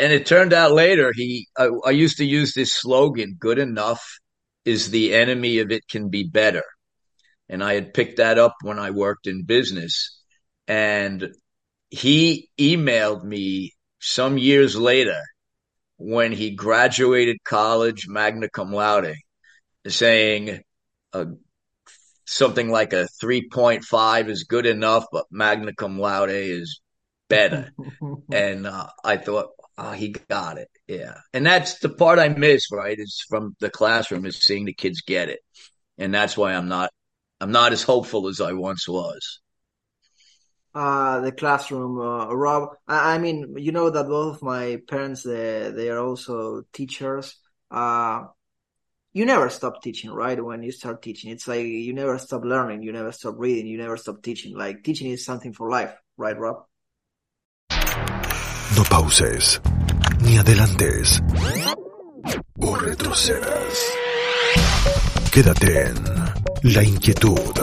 and 0.00 0.12
it 0.12 0.26
turned 0.26 0.52
out 0.52 0.72
later 0.72 1.12
he 1.14 1.48
I, 1.56 1.68
I, 1.86 1.90
used 1.90 2.18
to 2.18 2.24
use 2.24 2.54
this 2.54 2.72
slogan 2.72 3.36
good 3.38 3.58
enough 3.58 4.18
is 4.64 4.90
the 4.90 5.14
enemy 5.14 5.58
of 5.58 5.72
it 5.72 5.88
can 5.88 6.10
be 6.10 6.24
better. 6.24 6.62
And 7.48 7.64
I 7.64 7.74
had 7.74 7.94
picked 7.94 8.18
that 8.18 8.38
up 8.38 8.56
when 8.62 8.78
I 8.78 8.90
worked 8.90 9.26
in 9.26 9.44
business. 9.44 10.22
And 10.66 11.34
he 11.90 12.48
emailed 12.58 13.24
me 13.24 13.72
some 14.00 14.38
years 14.38 14.76
later 14.76 15.20
when 15.96 16.32
he 16.32 16.50
graduated 16.50 17.36
college 17.44 18.06
magna 18.08 18.48
cum 18.48 18.72
laude 18.72 19.14
saying 19.86 20.60
uh, 21.12 21.26
something 22.28 22.68
like 22.68 22.92
a 22.92 23.08
3.5 23.22 24.28
is 24.28 24.44
good 24.44 24.66
enough, 24.66 25.06
but 25.10 25.24
magna 25.30 25.72
cum 25.74 25.98
laude 25.98 26.30
is 26.30 26.80
better. 27.28 27.72
and 28.32 28.66
uh, 28.66 28.88
I 29.02 29.16
thought, 29.16 29.48
oh, 29.78 29.92
he 29.92 30.14
got 30.28 30.58
it. 30.58 30.68
Yeah. 30.86 31.14
And 31.32 31.46
that's 31.46 31.78
the 31.78 31.88
part 31.88 32.18
I 32.18 32.28
miss, 32.28 32.70
right? 32.70 32.98
Is 32.98 33.24
from 33.28 33.56
the 33.60 33.70
classroom 33.70 34.26
is 34.26 34.44
seeing 34.44 34.66
the 34.66 34.74
kids 34.74 35.00
get 35.00 35.30
it. 35.30 35.40
And 35.96 36.14
that's 36.14 36.36
why 36.36 36.52
I'm 36.54 36.68
not 36.68 36.90
I'm 37.40 37.52
not 37.52 37.72
as 37.72 37.82
hopeful 37.82 38.28
as 38.28 38.40
I 38.40 38.52
once 38.52 38.88
was. 38.88 39.40
Uh 40.78 41.18
the 41.26 41.32
classroom, 41.32 41.98
uh, 41.98 42.32
Rob. 42.32 42.68
I, 42.86 43.14
I 43.14 43.18
mean, 43.18 43.56
you 43.58 43.72
know 43.72 43.90
that 43.90 44.06
both 44.06 44.36
of 44.36 44.42
my 44.42 44.80
parents 44.86 45.24
they 45.24 45.72
they 45.74 45.90
are 45.90 45.98
also 45.98 46.62
teachers. 46.72 47.34
Uh 47.68 48.26
you 49.12 49.26
never 49.26 49.48
stop 49.50 49.82
teaching, 49.82 50.12
right? 50.12 50.38
When 50.38 50.62
you 50.62 50.70
start 50.70 51.02
teaching, 51.02 51.32
it's 51.32 51.48
like 51.48 51.66
you 51.66 51.92
never 51.94 52.16
stop 52.18 52.44
learning, 52.44 52.82
you 52.82 52.92
never 52.92 53.10
stop 53.10 53.34
reading, 53.38 53.66
you 53.66 53.76
never 53.76 53.96
stop 53.96 54.22
teaching. 54.22 54.56
Like 54.56 54.84
teaching 54.84 55.10
is 55.10 55.24
something 55.24 55.52
for 55.52 55.68
life, 55.68 55.92
right, 56.16 56.38
Rob? 56.38 56.58
No 58.76 58.84
pauses, 58.84 59.60
ni 60.22 60.38
adelantes, 60.38 61.20
o 62.60 62.76
retrocedas. 62.76 63.76
Quédate 65.32 65.88
en 65.88 65.96
La 66.62 66.84
Inquietud 66.84 67.58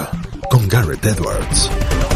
con 0.49 0.67
Garret 0.67 1.05
Edwards. 1.05 2.14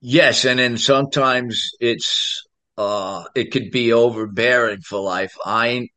Yes, 0.00 0.44
and 0.44 0.58
then 0.58 0.78
sometimes 0.78 1.70
it's 1.80 2.42
uh 2.76 3.24
it 3.34 3.50
could 3.52 3.70
be 3.70 3.92
overbearing 3.92 4.80
for 4.80 5.00
life. 5.00 5.34
I 5.44 5.88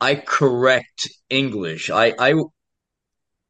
I 0.00 0.14
correct 0.14 1.08
English. 1.30 1.90
I 1.90 2.14
I 2.18 2.34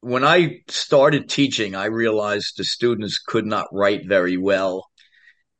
when 0.01 0.23
I 0.23 0.61
started 0.69 1.29
teaching, 1.29 1.75
I 1.75 1.85
realized 1.85 2.53
the 2.57 2.63
students 2.63 3.19
could 3.19 3.45
not 3.45 3.67
write 3.71 4.07
very 4.07 4.37
well. 4.37 4.85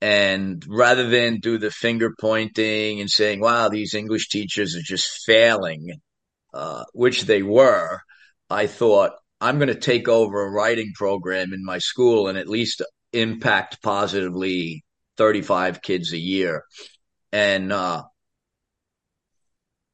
And 0.01 0.63
rather 0.67 1.09
than 1.09 1.39
do 1.39 1.57
the 1.57 1.71
finger 1.71 2.13
pointing 2.19 3.01
and 3.01 3.09
saying, 3.09 3.39
wow, 3.41 3.69
these 3.69 3.93
English 3.95 4.29
teachers 4.29 4.75
are 4.75 4.83
just 4.83 5.23
failing, 5.25 5.89
uh, 6.53 6.85
which 6.93 7.23
they 7.23 7.43
were, 7.43 7.99
I 8.49 8.67
thought, 8.67 9.13
I'm 9.41 9.57
going 9.57 9.69
to 9.69 9.75
take 9.75 10.07
over 10.07 10.41
a 10.41 10.49
writing 10.49 10.91
program 10.95 11.53
in 11.53 11.63
my 11.63 11.79
school 11.79 12.27
and 12.27 12.37
at 12.37 12.47
least 12.47 12.81
impact 13.13 13.81
positively 13.81 14.83
35 15.17 15.81
kids 15.81 16.13
a 16.13 16.17
year. 16.17 16.63
And, 17.31 17.71
uh, 17.71 18.03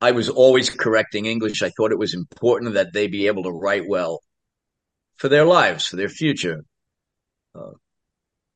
I 0.02 0.12
was 0.12 0.30
always 0.30 0.72
correcting 0.72 1.28
English. 1.28 1.62
I 1.62 1.70
thought 1.70 1.92
it 1.92 2.00
was 2.00 2.16
important 2.16 2.74
that 2.74 2.92
they 2.92 3.08
be 3.08 3.28
able 3.28 3.44
to 3.44 3.52
write 3.52 3.88
well 3.88 4.22
for 5.18 5.30
their 5.30 5.46
lives, 5.46 5.86
for 5.86 5.96
their 5.96 6.10
future. 6.10 6.64
Uh, 7.54 7.74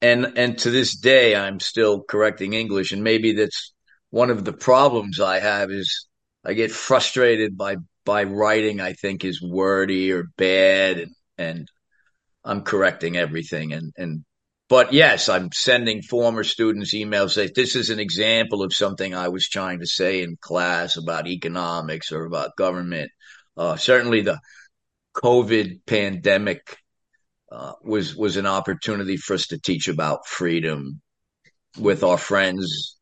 and 0.02 0.34
and 0.38 0.58
to 0.60 0.72
this 0.72 0.98
day, 0.98 1.36
I'm 1.36 1.60
still 1.60 2.02
correcting 2.02 2.54
English, 2.54 2.92
and 2.92 3.04
maybe 3.04 3.34
that's 3.34 3.74
one 4.10 4.32
of 4.32 4.44
the 4.44 4.54
problems 4.54 5.20
I 5.20 5.40
have 5.40 5.72
is 5.72 6.08
I 6.44 6.54
get 6.54 6.72
frustrated 6.72 7.56
by 7.58 7.78
by 8.06 8.24
writing 8.24 8.82
I 8.82 8.94
think 8.94 9.26
is 9.26 9.42
wordy 9.42 10.12
or 10.12 10.26
bad, 10.38 11.00
and, 11.00 11.12
and 11.38 11.68
I'm 12.44 12.62
correcting 12.62 13.18
everything. 13.18 13.74
And 13.74 13.92
and 13.98 14.24
but 14.68 14.94
yes, 14.94 15.30
I'm 15.30 15.52
sending 15.52 16.02
former 16.02 16.44
students 16.44 16.94
emails 16.94 17.32
say 17.32 17.50
this 17.54 17.76
is 17.76 17.90
an 17.90 18.00
example 18.00 18.64
of 18.64 18.74
something 18.74 19.14
I 19.14 19.28
was 19.30 19.48
trying 19.48 19.80
to 19.80 19.86
say 19.86 20.24
in 20.24 20.38
class 20.40 20.98
about 20.98 21.28
economics 21.28 22.12
or 22.12 22.26
about 22.26 22.56
government. 22.56 23.12
Uh, 23.58 23.76
certainly 23.76 24.22
the 24.22 24.40
COVID 25.16 25.86
pandemic 25.86 26.78
uh, 27.52 27.74
was 27.84 28.16
was 28.16 28.38
an 28.38 28.48
opportunity 28.48 29.18
for 29.18 29.36
us 29.36 29.48
to 29.48 29.60
teach 29.60 29.88
about 29.88 30.28
freedom 30.28 31.02
with 31.78 32.04
our 32.04 32.18
friends 32.18 32.98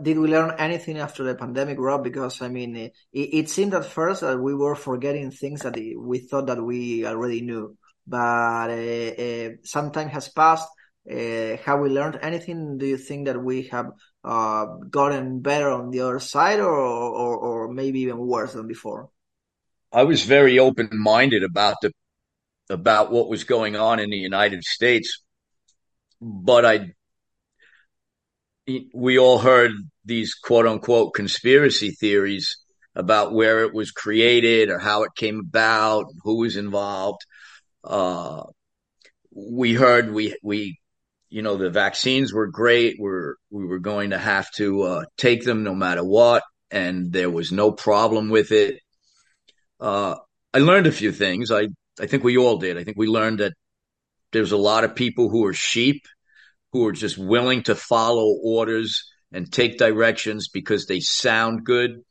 Did 0.00 0.18
we 0.18 0.28
learn 0.28 0.54
anything 0.58 0.98
after 0.98 1.24
the 1.24 1.34
pandemic, 1.34 1.76
Rob? 1.78 2.04
Because 2.04 2.40
I 2.40 2.48
mean, 2.48 2.76
it, 2.76 2.92
it 3.12 3.50
seemed 3.50 3.74
at 3.74 3.84
first 3.84 4.20
that 4.20 4.38
we 4.38 4.54
were 4.54 4.76
forgetting 4.76 5.32
things 5.32 5.62
that 5.62 5.74
we 5.74 6.18
thought 6.20 6.46
that 6.46 6.62
we 6.62 7.04
already 7.04 7.40
knew, 7.40 7.76
but 8.06 8.70
uh, 8.70 9.22
uh, 9.22 9.48
some 9.64 9.90
time 9.90 10.08
has 10.08 10.28
passed. 10.28 10.68
Uh, 11.10 11.56
have 11.64 11.80
we 11.80 11.88
learned 11.88 12.20
anything? 12.22 12.78
Do 12.78 12.86
you 12.86 12.96
think 12.96 13.26
that 13.26 13.42
we 13.42 13.64
have 13.72 13.90
uh, 14.22 14.66
gotten 14.88 15.40
better 15.40 15.70
on 15.70 15.90
the 15.90 16.00
other 16.00 16.20
side, 16.20 16.60
or, 16.60 16.70
or, 16.70 17.36
or 17.36 17.72
maybe 17.72 18.02
even 18.02 18.18
worse 18.18 18.52
than 18.52 18.68
before? 18.68 19.08
I 19.92 20.04
was 20.04 20.24
very 20.24 20.60
open 20.60 20.90
minded 20.92 21.42
about 21.42 21.76
the 21.82 21.90
about 22.70 23.10
what 23.10 23.28
was 23.28 23.42
going 23.42 23.74
on 23.74 23.98
in 23.98 24.10
the 24.10 24.16
United 24.16 24.62
States, 24.62 25.22
but 26.20 26.64
I 26.64 26.92
we 28.94 29.18
all 29.18 29.38
heard 29.38 29.72
these 30.04 30.34
quote 30.34 30.66
unquote 30.66 31.14
conspiracy 31.14 31.90
theories 31.90 32.56
about 32.94 33.32
where 33.32 33.64
it 33.64 33.74
was 33.74 33.90
created 33.90 34.68
or 34.68 34.78
how 34.78 35.04
it 35.04 35.14
came 35.16 35.40
about, 35.40 36.06
who 36.22 36.38
was 36.38 36.56
involved. 36.56 37.20
Uh, 37.82 38.42
we 39.34 39.74
heard 39.74 40.12
we 40.12 40.36
we 40.42 40.78
you 41.30 41.42
know 41.42 41.56
the 41.56 41.70
vaccines 41.70 42.32
were 42.32 42.46
great. 42.46 42.96
We're 42.98 43.34
we 43.50 43.64
were 43.64 43.78
going 43.78 44.10
to 44.10 44.18
have 44.18 44.50
to 44.52 44.82
uh, 44.82 45.04
take 45.16 45.44
them 45.44 45.64
no 45.64 45.74
matter 45.74 46.04
what, 46.04 46.42
and 46.70 47.12
there 47.12 47.30
was 47.30 47.50
no 47.50 47.72
problem 47.72 48.28
with 48.28 48.52
it. 48.52 48.80
Uh, 49.80 50.16
I 50.54 50.58
learned 50.58 50.86
a 50.86 50.92
few 50.92 51.12
things. 51.12 51.50
I 51.50 51.68
I 52.00 52.06
think 52.06 52.22
we 52.22 52.36
all 52.36 52.58
did. 52.58 52.78
I 52.78 52.84
think 52.84 52.98
we 52.98 53.06
learned 53.06 53.40
that 53.40 53.54
there's 54.32 54.52
a 54.52 54.56
lot 54.56 54.84
of 54.84 54.94
people 54.94 55.28
who 55.28 55.46
are 55.46 55.54
sheep 55.54 56.02
who 56.72 56.86
are 56.86 56.92
just 56.92 57.18
willing 57.18 57.62
to 57.64 57.74
follow 57.74 58.36
orders 58.42 59.10
and 59.32 59.50
take 59.50 59.78
directions 59.78 60.48
because 60.48 60.86
they 60.86 61.00
sound 61.00 61.64
good. 61.64 62.02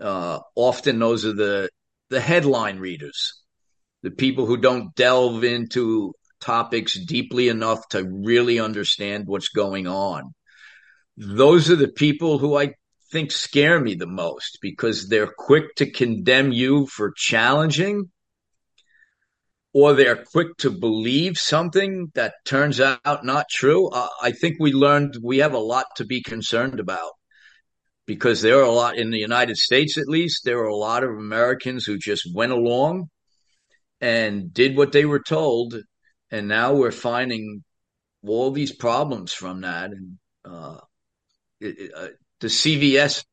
Uh, 0.00 0.40
often 0.54 0.98
those 0.98 1.24
are 1.24 1.34
the 1.34 1.68
the 2.10 2.20
headline 2.20 2.78
readers, 2.78 3.40
the 4.02 4.10
people 4.10 4.46
who 4.46 4.56
don't 4.56 4.94
delve 4.94 5.42
into 5.42 6.12
topics 6.40 6.94
deeply 6.94 7.48
enough 7.48 7.88
to 7.88 8.04
really 8.04 8.60
understand 8.60 9.26
what's 9.26 9.48
going 9.48 9.86
on. 9.86 10.34
Those 11.16 11.70
are 11.70 11.76
the 11.76 11.88
people 11.88 12.38
who 12.38 12.56
I 12.56 12.74
think 13.10 13.30
scare 13.30 13.80
me 13.80 13.94
the 13.94 14.06
most 14.06 14.58
because 14.60 15.08
they're 15.08 15.32
quick 15.36 15.74
to 15.76 15.90
condemn 15.90 16.52
you 16.52 16.86
for 16.86 17.12
challenging 17.16 18.10
or 19.74 19.92
they're 19.92 20.24
quick 20.24 20.56
to 20.58 20.70
believe 20.70 21.36
something 21.36 22.10
that 22.14 22.34
turns 22.44 22.80
out 22.80 23.24
not 23.24 23.46
true. 23.50 23.90
I 24.22 24.30
think 24.30 24.56
we 24.60 24.72
learned 24.72 25.16
we 25.22 25.38
have 25.38 25.52
a 25.52 25.58
lot 25.58 25.86
to 25.96 26.04
be 26.04 26.22
concerned 26.22 26.78
about 26.78 27.10
because 28.06 28.40
there 28.40 28.60
are 28.60 28.62
a 28.62 28.70
lot 28.70 28.96
in 28.96 29.10
the 29.10 29.18
United 29.18 29.56
States, 29.56 29.98
at 29.98 30.06
least, 30.06 30.44
there 30.44 30.58
are 30.58 30.68
a 30.68 30.76
lot 30.76 31.02
of 31.02 31.10
Americans 31.10 31.84
who 31.84 31.98
just 31.98 32.28
went 32.32 32.52
along 32.52 33.08
and 34.00 34.54
did 34.54 34.76
what 34.76 34.92
they 34.92 35.04
were 35.04 35.22
told. 35.22 35.74
And 36.30 36.46
now 36.46 36.74
we're 36.74 36.92
finding 36.92 37.64
all 38.24 38.52
these 38.52 38.72
problems 38.72 39.32
from 39.32 39.62
that. 39.62 39.90
And 39.90 40.18
uh, 40.44 40.78
it, 41.60 41.90
uh, 41.96 42.08
the 42.40 42.48
CVS 42.48 43.24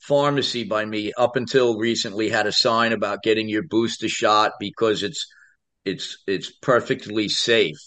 pharmacy 0.00 0.64
by 0.64 0.84
me 0.84 1.12
up 1.16 1.36
until 1.36 1.78
recently 1.78 2.28
had 2.28 2.46
a 2.46 2.52
sign 2.52 2.92
about 2.92 3.22
getting 3.22 3.48
your 3.48 3.62
booster 3.62 4.08
shot 4.08 4.52
because 4.60 5.02
it's 5.02 5.26
it's 5.88 6.18
it's 6.26 6.50
perfectly 6.50 7.28
safe. 7.28 7.78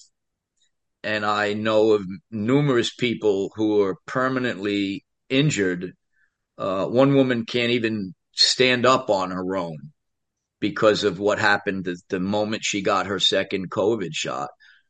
And 1.04 1.26
I 1.26 1.54
know 1.54 1.94
of 1.94 2.06
numerous 2.30 2.94
people 2.94 3.52
who 3.56 3.82
are 3.82 3.98
permanently 4.06 5.04
injured. 5.30 5.94
Uh, 6.58 6.86
one 6.86 7.16
woman 7.16 7.46
can't 7.46 7.72
even 7.72 8.14
stand 8.34 8.86
up 8.86 9.10
on 9.10 9.32
her 9.32 9.58
own 9.58 9.78
because 10.60 11.04
of 11.04 11.20
what 11.20 11.40
happened 11.40 11.86
the, 11.86 11.98
the 12.10 12.20
moment 12.20 12.64
she 12.64 12.82
got 12.84 13.08
her 13.08 13.20
second 13.20 13.72
COVID 13.72 14.14
shot. 14.14 14.50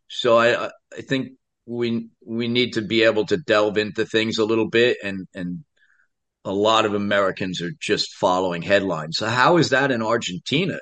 So 0.10 0.38
I, 0.38 0.70
I 0.96 1.01
think 1.01 1.30
we 1.65 2.10
we 2.25 2.48
need 2.48 2.74
to 2.74 2.82
be 2.82 3.03
able 3.03 3.25
to 3.27 3.38
delve 3.38 3.78
into 3.78 4.06
things 4.06 4.38
a 4.38 4.45
little 4.45 4.69
bit 4.69 4.97
and 5.04 5.28
and 5.34 5.63
a 6.43 6.52
lot 6.52 6.86
of 6.86 6.93
Americans 6.93 7.62
are 7.62 7.71
just 7.80 8.15
following 8.15 8.63
headlines. 8.63 9.17
So 9.17 9.28
how 9.28 9.58
is 9.58 9.69
that 9.69 9.91
in 9.91 10.02
Argentina? 10.02 10.80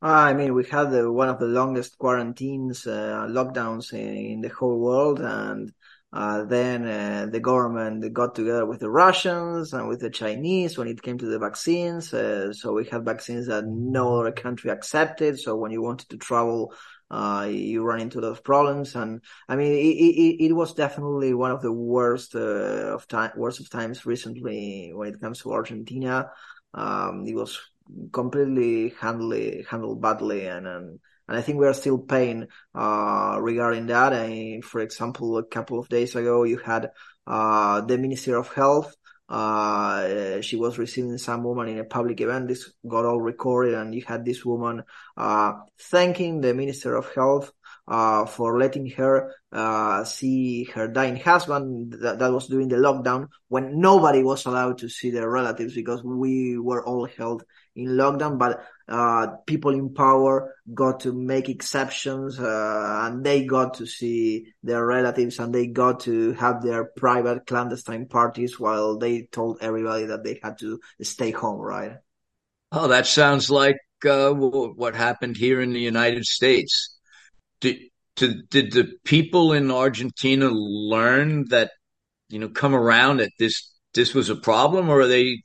I 0.00 0.32
mean, 0.32 0.54
we 0.54 0.64
had 0.64 0.90
the, 0.90 1.10
one 1.10 1.28
of 1.28 1.40
the 1.40 1.46
longest 1.46 1.98
quarantines, 1.98 2.86
uh, 2.86 3.26
lockdowns 3.28 3.92
in, 3.92 4.16
in, 4.16 4.40
the 4.40 4.48
whole 4.48 4.78
world, 4.78 5.20
and 5.20 5.72
uh, 6.12 6.44
then 6.44 6.86
uh, 6.86 7.26
the 7.30 7.40
government 7.40 8.12
got 8.12 8.36
together 8.36 8.64
with 8.64 8.78
the 8.78 8.90
Russians 8.90 9.72
and 9.72 9.88
with 9.88 10.00
the 10.00 10.08
Chinese 10.10 10.78
when 10.78 10.86
it 10.86 11.02
came 11.02 11.18
to 11.18 11.26
the 11.26 11.40
vaccines. 11.40 12.14
Uh, 12.14 12.52
so 12.52 12.72
we 12.72 12.86
had 12.86 13.04
vaccines 13.04 13.48
that 13.48 13.66
no 13.66 14.20
other 14.20 14.30
country 14.30 14.70
accepted. 14.70 15.38
So 15.38 15.56
when 15.56 15.72
you 15.72 15.82
wanted 15.82 16.08
to 16.10 16.16
travel, 16.16 16.72
uh, 17.10 17.48
you 17.50 17.82
run 17.82 18.00
into 18.00 18.20
those 18.20 18.40
problems. 18.40 18.94
And 18.94 19.20
I 19.48 19.56
mean, 19.56 19.72
it, 19.72 19.76
it, 19.76 20.44
it 20.46 20.52
was 20.52 20.74
definitely 20.74 21.34
one 21.34 21.50
of 21.50 21.60
the 21.60 21.72
worst 21.72 22.36
uh, 22.36 22.94
of 22.94 23.08
time, 23.08 23.32
worst 23.36 23.60
of 23.60 23.68
times 23.68 24.06
recently 24.06 24.92
when 24.94 25.12
it 25.12 25.20
comes 25.20 25.40
to 25.40 25.52
Argentina. 25.52 26.30
Um, 26.72 27.24
it 27.26 27.34
was 27.34 27.58
completely 28.12 28.94
handled 29.00 29.64
handled 29.68 30.00
badly 30.00 30.46
and, 30.46 30.66
and 30.66 30.98
and 31.28 31.36
I 31.36 31.42
think 31.42 31.58
we 31.58 31.66
are 31.66 31.74
still 31.74 31.98
paying 31.98 32.48
uh, 32.74 33.38
regarding 33.40 33.86
that. 33.88 34.14
And 34.14 34.64
for 34.64 34.80
example, 34.80 35.36
a 35.36 35.44
couple 35.44 35.78
of 35.78 35.88
days 35.88 36.16
ago, 36.16 36.44
you 36.44 36.56
had 36.56 36.90
uh, 37.26 37.82
the 37.82 37.98
Minister 37.98 38.36
of 38.36 38.52
Health. 38.52 38.96
Uh, 39.28 40.40
she 40.40 40.56
was 40.56 40.78
receiving 40.78 41.18
some 41.18 41.44
woman 41.44 41.68
in 41.68 41.78
a 41.78 41.84
public 41.84 42.22
event. 42.22 42.48
This 42.48 42.72
got 42.88 43.04
all 43.04 43.20
recorded, 43.20 43.74
and 43.74 43.94
you 43.94 44.02
had 44.06 44.24
this 44.24 44.42
woman 44.42 44.84
uh, 45.18 45.52
thanking 45.78 46.40
the 46.40 46.54
Minister 46.54 46.96
of 46.96 47.12
Health 47.14 47.52
uh, 47.86 48.24
for 48.24 48.58
letting 48.58 48.86
her 48.92 49.34
uh, 49.52 50.04
see 50.04 50.64
her 50.74 50.88
dying 50.88 51.16
husband. 51.16 51.94
That, 52.00 52.18
that 52.20 52.32
was 52.32 52.46
during 52.46 52.68
the 52.68 52.76
lockdown 52.76 53.28
when 53.48 53.78
nobody 53.80 54.22
was 54.22 54.46
allowed 54.46 54.78
to 54.78 54.88
see 54.88 55.10
their 55.10 55.28
relatives 55.28 55.74
because 55.74 56.02
we 56.02 56.58
were 56.58 56.82
all 56.86 57.04
held 57.04 57.44
in 57.78 57.96
lockdown. 57.96 58.38
But 58.38 58.64
uh, 58.88 59.36
people 59.46 59.72
in 59.72 59.94
power 59.94 60.54
got 60.72 61.00
to 61.00 61.12
make 61.12 61.48
exceptions, 61.48 62.38
uh, 62.38 63.00
and 63.04 63.24
they 63.24 63.44
got 63.46 63.74
to 63.74 63.86
see 63.86 64.52
their 64.62 64.84
relatives, 64.84 65.38
and 65.38 65.54
they 65.54 65.66
got 65.66 66.00
to 66.00 66.32
have 66.32 66.62
their 66.62 66.84
private 66.84 67.46
clandestine 67.46 68.06
parties 68.06 68.58
while 68.58 68.98
they 68.98 69.28
told 69.30 69.58
everybody 69.60 70.06
that 70.06 70.24
they 70.24 70.40
had 70.42 70.58
to 70.58 70.80
stay 71.02 71.30
home. 71.30 71.60
Right? 71.60 71.92
Oh, 72.70 72.88
that 72.88 73.06
sounds 73.06 73.50
like 73.50 73.78
uh, 74.04 74.30
what 74.32 74.94
happened 74.94 75.36
here 75.36 75.60
in 75.60 75.72
the 75.72 75.80
United 75.80 76.24
States 76.24 76.98
did, 77.60 77.76
did, 78.16 78.48
did 78.50 78.72
the 78.72 78.92
people 79.04 79.52
in 79.52 79.70
Argentina 79.70 80.50
learn 80.50 81.46
that, 81.48 81.70
you 82.28 82.38
know, 82.38 82.48
come 82.48 82.74
around 82.74 83.18
that 83.18 83.30
this, 83.38 83.72
this 83.94 84.14
was 84.14 84.28
a 84.28 84.36
problem 84.36 84.88
or 84.88 85.00
are 85.00 85.06
they, 85.06 85.42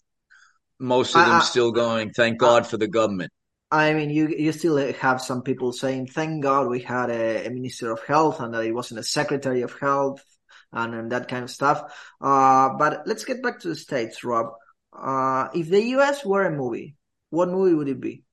most 0.79 1.15
of 1.15 1.25
them 1.25 1.35
uh, 1.37 1.41
still 1.41 1.71
going, 1.71 2.11
thank 2.11 2.39
God 2.39 2.63
uh, 2.63 2.65
for 2.65 2.77
the 2.77 2.87
government? 2.87 3.31
I 3.71 3.93
mean, 3.93 4.11
you 4.11 4.27
you 4.27 4.51
still 4.51 4.77
have 4.77 5.19
some 5.19 5.41
people 5.41 5.73
saying, 5.73 6.07
"Thank 6.07 6.43
God 6.43 6.67
we 6.67 6.81
had 6.81 7.09
a, 7.09 7.47
a, 7.47 7.49
minister 7.49 7.91
of 7.91 8.03
health 8.03 8.39
and 8.39 8.53
that 8.53 8.63
it 8.63 8.71
wasn't 8.71 8.99
a 8.99 9.03
secretary 9.03 9.63
of 9.63 9.73
health 9.79 10.23
and, 10.71 10.93
and 10.93 11.11
that 11.11 11.27
kind 11.27 11.43
of 11.43 11.49
stuff." 11.49 11.81
Uh, 12.21 12.69
but 12.77 13.07
let's 13.07 13.25
get 13.25 13.41
back 13.41 13.59
to 13.61 13.69
the 13.69 13.75
states, 13.75 14.23
Rob. 14.23 14.53
Uh, 14.95 15.47
if 15.55 15.69
the 15.69 15.81
U.S. 15.97 16.23
were 16.23 16.45
a 16.45 16.51
movie, 16.51 16.95
what 17.31 17.49
movie 17.49 17.73
would 17.73 17.89
it 17.89 17.99
be? 17.99 18.23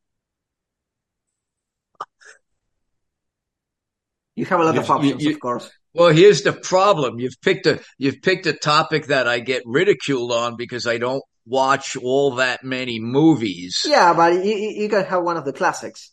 You 4.37 4.45
have 4.45 4.61
a 4.61 4.65
lot 4.65 4.75
you, 4.75 4.81
of 4.81 4.91
options, 4.91 5.25
you, 5.25 5.33
of 5.33 5.41
course. 5.41 5.71
Well, 5.95 6.13
here's 6.13 6.43
the 6.43 6.53
problem. 6.53 7.19
You've 7.19 7.41
picked 7.41 7.67
a 7.67 7.81
you've 7.97 8.21
picked 8.21 8.47
a 8.47 8.53
topic 8.53 9.07
that 9.07 9.27
I 9.27 9.39
get 9.41 9.63
ridiculed 9.65 10.33
on 10.33 10.57
because 10.57 10.87
I 10.87 10.99
don't 10.99 11.23
watch 11.47 11.97
all 11.97 12.37
that 12.37 12.65
many 12.65 13.01
movies. 13.01 13.83
Yeah, 13.87 14.15
but 14.15 14.45
you, 14.45 14.55
you 14.55 14.89
can 14.89 15.05
have 15.05 15.23
one 15.23 15.37
of 15.37 15.45
the 15.45 15.53
classics. 15.53 16.13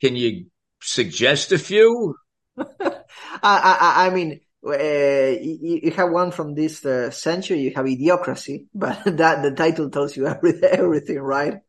Can 0.00 0.16
you 0.16 0.46
suggest 0.80 1.52
a 1.52 1.58
few? 1.58 2.14
I, 2.58 2.66
I, 3.42 4.06
I 4.06 4.10
mean, 4.10 4.40
uh, 4.66 4.76
you, 4.76 5.80
you, 5.82 5.90
have 5.92 6.10
one 6.10 6.30
from 6.30 6.54
this 6.54 6.84
uh, 6.84 7.10
century. 7.10 7.60
You 7.60 7.72
have 7.74 7.86
Idiocracy, 7.86 8.66
but 8.74 9.04
that 9.04 9.42
the 9.42 9.52
title 9.54 9.90
tells 9.90 10.16
you 10.16 10.26
everything, 10.26 10.70
everything 10.72 11.20
right? 11.20 11.60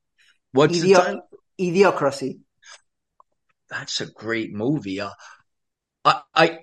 What's 0.52 0.80
Idio- 0.80 0.82
the 0.82 0.94
title? 0.94 1.22
Idiocracy 1.60 2.40
that's 3.70 4.02
a 4.02 4.08
great 4.08 4.52
movie. 4.54 5.00
Uh, 5.00 5.12
I, 6.04 6.22
I, 6.34 6.58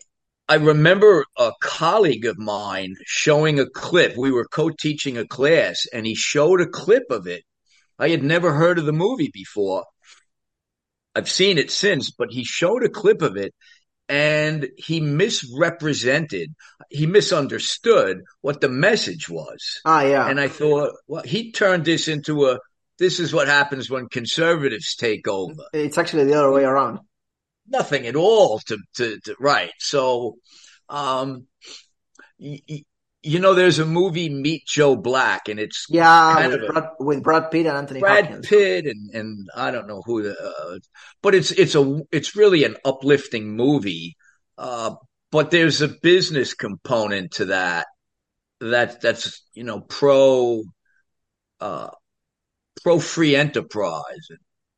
I 0.49 0.57
remember 0.57 1.25
a 1.37 1.53
colleague 1.61 2.25
of 2.25 2.39
mine 2.39 2.95
showing 3.05 3.59
a 3.59 3.69
clip. 3.69 4.17
We 4.17 4.31
were 4.31 4.47
co-teaching 4.47 5.19
a 5.19 5.27
class 5.27 5.87
and 5.93 6.07
he 6.07 6.15
showed 6.15 6.61
a 6.61 6.67
clip 6.67 7.05
of 7.11 7.27
it. 7.27 7.43
I 7.99 8.11
had 8.11 8.23
never 8.23 8.53
heard 8.53 8.79
of 8.79 8.87
the 8.87 8.93
movie 8.93 9.31
before. 9.33 9.85
I've 11.17 11.31
seen 11.31 11.59
it 11.59 11.71
since, 11.71 12.11
but 12.11 12.31
he 12.31 12.45
showed 12.45 12.85
a 12.85 12.89
clip 12.89 13.23
of 13.23 13.37
it 13.37 13.55
and 14.09 14.69
he 14.77 15.01
misrepresented, 15.01 16.55
he 16.91 17.07
misunderstood 17.07 18.23
what 18.41 18.61
the 18.61 18.69
message 18.69 19.29
was. 19.29 19.81
Ah, 19.85 20.03
yeah. 20.03 20.29
And 20.29 20.39
I 20.39 20.47
thought, 20.47 20.93
well, 21.09 21.23
he 21.25 21.51
turned 21.51 21.85
this 21.85 22.07
into 22.07 22.47
a, 22.47 22.61
this 22.99 23.19
is 23.19 23.33
what 23.33 23.49
happens 23.49 23.91
when 23.91 24.09
conservatives 24.09 24.95
take 24.95 25.27
over. 25.27 25.65
It's 25.73 25.99
actually 25.99 26.25
the 26.25 26.35
other 26.35 26.53
way 26.53 26.65
around. 26.65 27.01
Nothing 27.69 28.07
at 28.07 28.17
all 28.17 28.61
to, 28.67 28.79
to, 28.97 29.19
to 29.25 29.37
right. 29.41 29.73
So, 29.79 30.37
um, 30.89 31.47
y- 32.39 32.61
y- 32.69 32.85
you 33.23 33.41
know, 33.41 33.55
there's 33.55 33.81
a 33.81 33.85
movie 33.87 34.29
Meet 34.29 34.67
Joe 34.67 34.95
Black, 34.95 35.49
and 35.49 35.59
it's 35.59 35.87
Yeah, 35.91 36.47
with 36.49 36.63
a- 36.63 36.67
Brad, 36.73 36.89
with 37.01 37.23
Brad 37.25 37.51
Pitt 37.51 37.67
and 37.67 37.77
Anthony 37.77 38.01
Brad 38.01 38.27
Hopkins. 38.27 38.47
Pitt 38.47 38.87
and 38.87 39.11
and 39.15 39.49
I 39.57 39.73
don't 39.73 39.89
know 39.89 40.03
who 40.05 40.23
the, 40.23 40.37
uh, 40.39 40.79
but 41.23 41.35
it's 41.35 41.51
it's 41.51 41.75
a 41.75 42.03
it's 42.13 42.37
really 42.37 42.63
an 42.65 42.77
uplifting 42.85 43.57
movie. 43.57 44.17
Uh, 44.57 44.95
but 45.33 45.51
there's 45.51 45.83
a 45.83 45.89
business 46.03 46.55
component 46.55 47.33
to 47.33 47.47
that 47.47 47.87
that 48.61 49.01
that's 49.01 49.43
you 49.55 49.65
know 49.65 49.81
pro 49.81 50.63
uh 51.61 51.91
pro 52.83 52.99
free 53.01 53.35
enterprise 53.35 54.29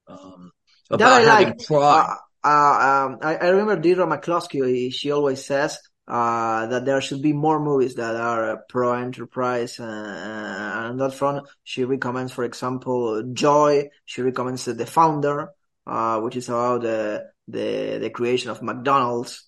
um, 0.06 0.50
That 0.88 0.94
about 0.96 1.22
I 1.22 1.40
having 1.42 1.58
pride. 1.58 2.16
Uh, 2.44 2.48
uh, 2.48 3.06
um, 3.06 3.18
I, 3.22 3.36
I 3.36 3.48
remember 3.48 3.76
Deirdre 3.80 4.06
McCloskey. 4.06 4.92
She 4.92 5.10
always 5.10 5.44
says 5.44 5.78
uh, 6.06 6.66
that 6.66 6.84
there 6.84 7.00
should 7.00 7.22
be 7.22 7.32
more 7.32 7.60
movies 7.60 7.94
that 7.96 8.16
are 8.16 8.52
uh, 8.52 8.56
pro 8.68 8.94
enterprise. 8.94 9.78
Uh, 9.80 9.84
and 9.84 10.86
on 10.86 10.96
that 10.98 11.14
front, 11.14 11.46
she 11.64 11.84
recommends, 11.84 12.32
for 12.32 12.44
example, 12.44 13.22
Joy. 13.32 13.88
She 14.04 14.22
recommends 14.22 14.64
The 14.64 14.86
Founder, 14.86 15.50
uh, 15.86 16.20
which 16.20 16.36
is 16.36 16.48
about 16.48 16.82
the 16.82 17.30
the 17.48 17.98
the 18.00 18.10
creation 18.10 18.50
of 18.50 18.62
McDonald's. 18.62 19.44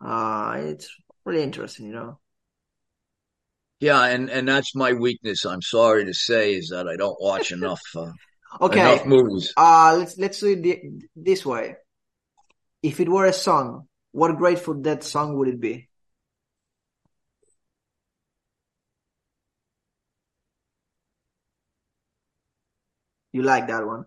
Uh, 0.00 0.56
it's 0.60 0.88
really 1.24 1.42
interesting, 1.42 1.86
you 1.86 1.92
know. 1.92 2.18
yeah, 3.80 4.04
and 4.04 4.28
and 4.30 4.46
that's 4.48 4.74
my 4.74 4.92
weakness. 4.92 5.44
I'm 5.44 5.62
sorry 5.62 6.04
to 6.06 6.14
say 6.14 6.54
is 6.54 6.68
that 6.70 6.86
I 6.88 6.96
don't 6.96 7.20
watch 7.20 7.50
enough 7.52 7.80
uh, 7.96 8.12
Okay, 8.60 8.70
enough 8.70 9.04
movies. 9.06 9.54
uh, 9.56 9.94
let's 9.98 10.18
let's 10.18 10.40
do 10.40 10.48
it 10.64 10.80
this 11.16 11.44
way. 11.46 11.76
If 12.82 13.00
it 13.00 13.08
were 13.08 13.26
a 13.26 13.32
song, 13.32 13.88
what 14.12 14.36
Grateful 14.36 14.74
Dead 14.74 15.02
song 15.04 15.36
would 15.38 15.48
it 15.48 15.60
be? 15.60 15.88
You 23.32 23.42
like 23.42 23.68
that 23.68 23.86
one? 23.86 24.06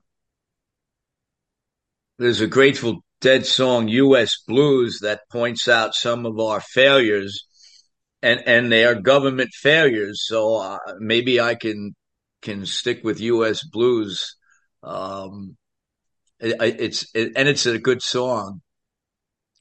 there's 2.18 2.42
a 2.42 2.48
Grateful 2.48 3.04
Dead 3.22 3.46
song, 3.46 3.88
U.S. 3.88 4.38
Blues, 4.48 5.00
that 5.02 5.22
points 5.32 5.70
out 5.70 5.96
some 5.96 6.26
of 6.26 6.40
our 6.40 6.60
failures, 6.60 7.46
and 8.22 8.42
and 8.46 8.72
they 8.72 8.84
are 8.86 8.96
government 8.96 9.52
failures. 9.54 10.26
So 10.28 10.56
uh, 10.56 10.78
maybe 11.00 11.40
I 11.40 11.56
can 11.56 11.96
can 12.42 12.66
stick 12.66 13.02
with 13.04 13.22
U.S. 13.22 13.64
Blues. 13.66 14.36
Um, 14.84 15.56
it, 16.43 16.82
it's 16.82 17.08
it, 17.15 17.34
and 17.36 17.47
it's 17.47 17.65
a 17.65 17.79
good 17.79 18.01
song. 18.01 18.62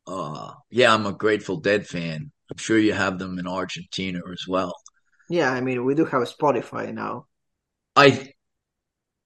Uh, 0.06 0.54
yeah, 0.70 0.92
I'm 0.94 1.06
a 1.06 1.12
Grateful 1.12 1.58
Dead 1.58 1.86
fan. 1.86 2.32
I'm 2.50 2.56
sure 2.56 2.78
you 2.78 2.92
have 2.92 3.18
them 3.18 3.38
in 3.38 3.46
Argentina 3.46 4.20
as 4.32 4.44
well. 4.48 4.74
Yeah, 5.28 5.50
I 5.50 5.60
mean, 5.60 5.84
we 5.84 5.94
do 5.94 6.04
have 6.04 6.22
Spotify 6.22 6.92
now. 6.92 7.26
I 7.96 8.32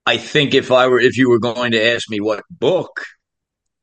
I 0.06 0.18
think 0.18 0.54
if 0.54 0.70
I 0.70 0.86
were 0.86 1.00
if 1.00 1.16
you 1.16 1.28
were 1.30 1.38
going 1.38 1.72
to 1.72 1.84
ask 1.94 2.08
me 2.08 2.20
what 2.20 2.44
book, 2.50 3.04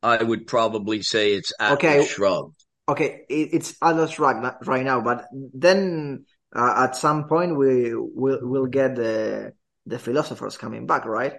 I 0.04 0.24
would 0.24 0.48
probably 0.48 1.02
say 1.02 1.34
it's 1.34 1.54
Atlas 1.60 1.78
Okay. 1.78 2.06
Shrugged. 2.08 2.56
Okay, 2.88 3.22
it, 3.30 3.50
it's 3.54 3.76
Atlas 3.82 4.20
right, 4.20 4.54
right 4.66 4.84
now, 4.84 5.02
but 5.02 5.26
then 5.54 6.26
uh, 6.54 6.86
at 6.86 6.98
some 6.98 7.30
point 7.30 7.58
we 7.58 7.96
will 7.96 8.40
we'll 8.42 8.66
get 8.66 8.96
the 8.96 9.54
the 9.86 10.00
philosophers 10.00 10.58
coming 10.58 10.86
back, 10.86 11.06
right? 11.06 11.36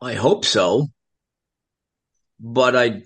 I 0.00 0.14
hope 0.14 0.44
so, 0.44 0.88
but 2.38 2.76
I 2.76 3.02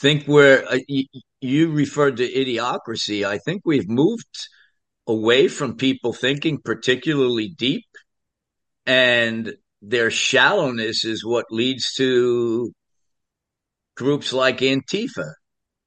think 0.00 0.26
we're 0.28 0.64
uh, 0.68 0.78
you, 0.88 1.04
you 1.40 1.70
referred 1.72 2.18
to 2.18 2.28
idiocracy. 2.28 3.24
I 3.24 3.38
think 3.38 3.62
we've 3.64 3.88
moved 3.88 4.48
away 5.06 5.48
from 5.48 5.76
people 5.76 6.12
thinking 6.12 6.58
particularly 6.62 7.48
deep, 7.48 7.84
and 8.84 9.54
their 9.82 10.10
shallowness 10.10 11.04
is 11.04 11.24
what 11.24 11.46
leads 11.50 11.94
to 11.94 12.72
groups 13.96 14.32
like 14.32 14.58
Antifa 14.58 15.32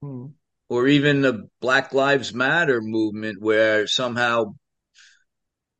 Hmm. 0.02 0.28
or 0.70 0.88
even 0.88 1.22
the 1.22 1.48
Black 1.60 1.94
Lives 1.94 2.34
Matter 2.34 2.80
movement, 2.82 3.42
where 3.42 3.86
somehow, 3.86 4.54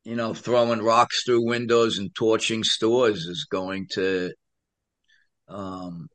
you 0.04 0.16
know, 0.16 0.34
throwing 0.34 0.82
rocks 0.82 1.24
through 1.24 1.46
windows 1.46 1.98
and 1.98 2.14
torching 2.14 2.64
stores 2.64 3.26
is 3.26 3.46
going 3.50 3.86
to 3.92 4.32
um, 5.48 6.08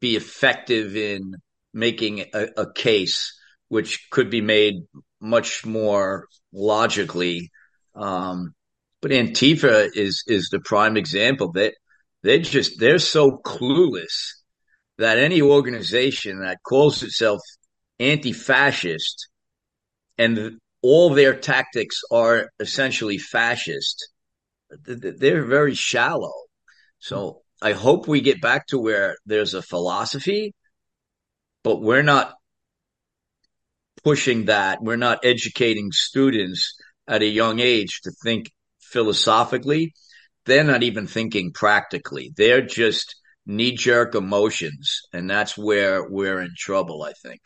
be 0.00 0.16
effective 0.16 0.96
in 0.96 1.34
making 1.72 2.24
a, 2.34 2.48
a 2.56 2.72
case 2.72 3.38
which 3.68 4.08
could 4.10 4.30
be 4.30 4.40
made 4.40 4.74
much 5.20 5.64
more 5.64 6.26
logically. 6.52 7.50
Um, 7.94 8.54
but 9.00 9.12
Antifa 9.12 9.88
is 9.94 10.24
is 10.26 10.48
the 10.50 10.60
prime 10.60 10.96
example 10.96 11.52
that 11.52 11.74
they 12.22 12.40
just 12.40 12.78
they're 12.78 12.98
so 12.98 13.38
clueless 13.44 14.34
that 14.98 15.18
any 15.18 15.40
organization 15.40 16.40
that 16.40 16.58
calls 16.62 17.02
itself 17.02 17.40
anti-fascist 17.98 19.28
and 20.18 20.58
all 20.82 21.10
their 21.10 21.34
tactics 21.34 22.00
are 22.10 22.50
essentially 22.58 23.18
fascist, 23.18 24.08
they're 24.86 25.44
very 25.44 25.74
shallow. 25.74 26.32
So 26.98 27.42
I 27.62 27.72
hope 27.72 28.08
we 28.08 28.20
get 28.20 28.40
back 28.40 28.66
to 28.68 28.78
where 28.78 29.16
there's 29.26 29.54
a 29.54 29.62
philosophy, 29.62 30.54
but 31.62 31.80
we're 31.80 32.02
not 32.02 32.34
pushing 34.02 34.46
that. 34.46 34.78
We're 34.82 34.96
not 34.96 35.24
educating 35.24 35.92
students 35.92 36.74
at 37.06 37.22
a 37.22 37.26
young 37.26 37.60
age 37.60 38.00
to 38.04 38.12
think 38.22 38.50
philosophically. 38.80 39.92
They're 40.46 40.64
not 40.64 40.82
even 40.82 41.06
thinking 41.06 41.52
practically. 41.52 42.32
They're 42.36 42.62
just 42.62 43.14
knee 43.44 43.76
jerk 43.76 44.14
emotions. 44.14 45.00
And 45.12 45.28
that's 45.28 45.56
where 45.58 46.08
we're 46.08 46.40
in 46.40 46.54
trouble, 46.56 47.02
I 47.02 47.12
think. 47.12 47.40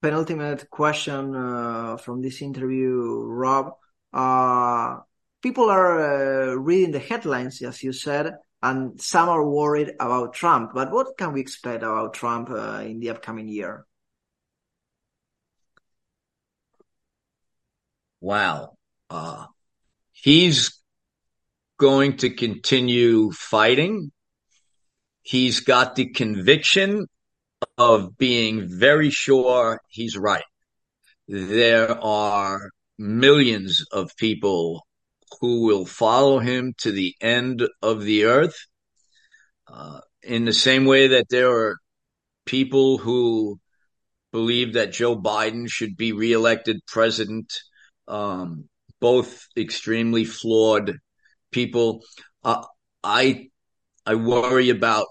Penultimate 0.00 0.70
question 0.70 1.34
uh, 1.34 1.96
from 1.96 2.22
this 2.22 2.42
interview, 2.42 3.22
Rob. 3.24 3.72
Uh, 4.12 5.00
people 5.42 5.70
are 5.70 6.52
uh, 6.52 6.54
reading 6.54 6.92
the 6.92 6.98
headlines, 6.98 7.62
as 7.62 7.82
you 7.82 7.92
said, 7.92 8.36
and 8.62 9.00
some 9.00 9.28
are 9.28 9.46
worried 9.48 9.94
about 10.00 10.34
Trump. 10.34 10.72
But 10.74 10.90
what 10.90 11.16
can 11.16 11.32
we 11.32 11.40
expect 11.40 11.82
about 11.82 12.14
Trump 12.14 12.50
uh, 12.50 12.82
in 12.84 13.00
the 13.00 13.10
upcoming 13.10 13.48
year? 13.48 13.86
Wow. 18.20 18.76
Uh, 19.10 19.46
he's 20.12 20.80
going 21.78 22.16
to 22.18 22.30
continue 22.30 23.30
fighting. 23.32 24.10
He's 25.22 25.60
got 25.60 25.96
the 25.96 26.06
conviction 26.06 27.06
of 27.78 28.16
being 28.18 28.66
very 28.66 29.10
sure 29.10 29.80
he's 29.88 30.16
right. 30.16 30.44
There 31.28 31.90
are 31.90 32.70
millions 32.98 33.84
of 33.92 34.10
people 34.16 34.86
who 35.40 35.66
will 35.66 35.86
follow 35.86 36.38
him 36.38 36.74
to 36.78 36.92
the 36.92 37.14
end 37.20 37.62
of 37.82 38.02
the 38.02 38.24
earth. 38.24 38.56
Uh, 39.66 40.00
in 40.22 40.44
the 40.44 40.52
same 40.52 40.84
way 40.84 41.08
that 41.08 41.28
there 41.28 41.50
are 41.50 41.76
people 42.44 42.98
who 42.98 43.58
believe 44.32 44.74
that 44.74 44.92
Joe 44.92 45.16
Biden 45.16 45.68
should 45.68 45.96
be 45.96 46.12
reelected 46.12 46.80
president, 46.86 47.52
um, 48.06 48.68
both 49.00 49.46
extremely 49.56 50.24
flawed 50.24 50.98
people. 51.50 52.02
Uh, 52.44 52.64
I 53.02 53.48
I 54.04 54.14
worry 54.14 54.70
about 54.70 55.06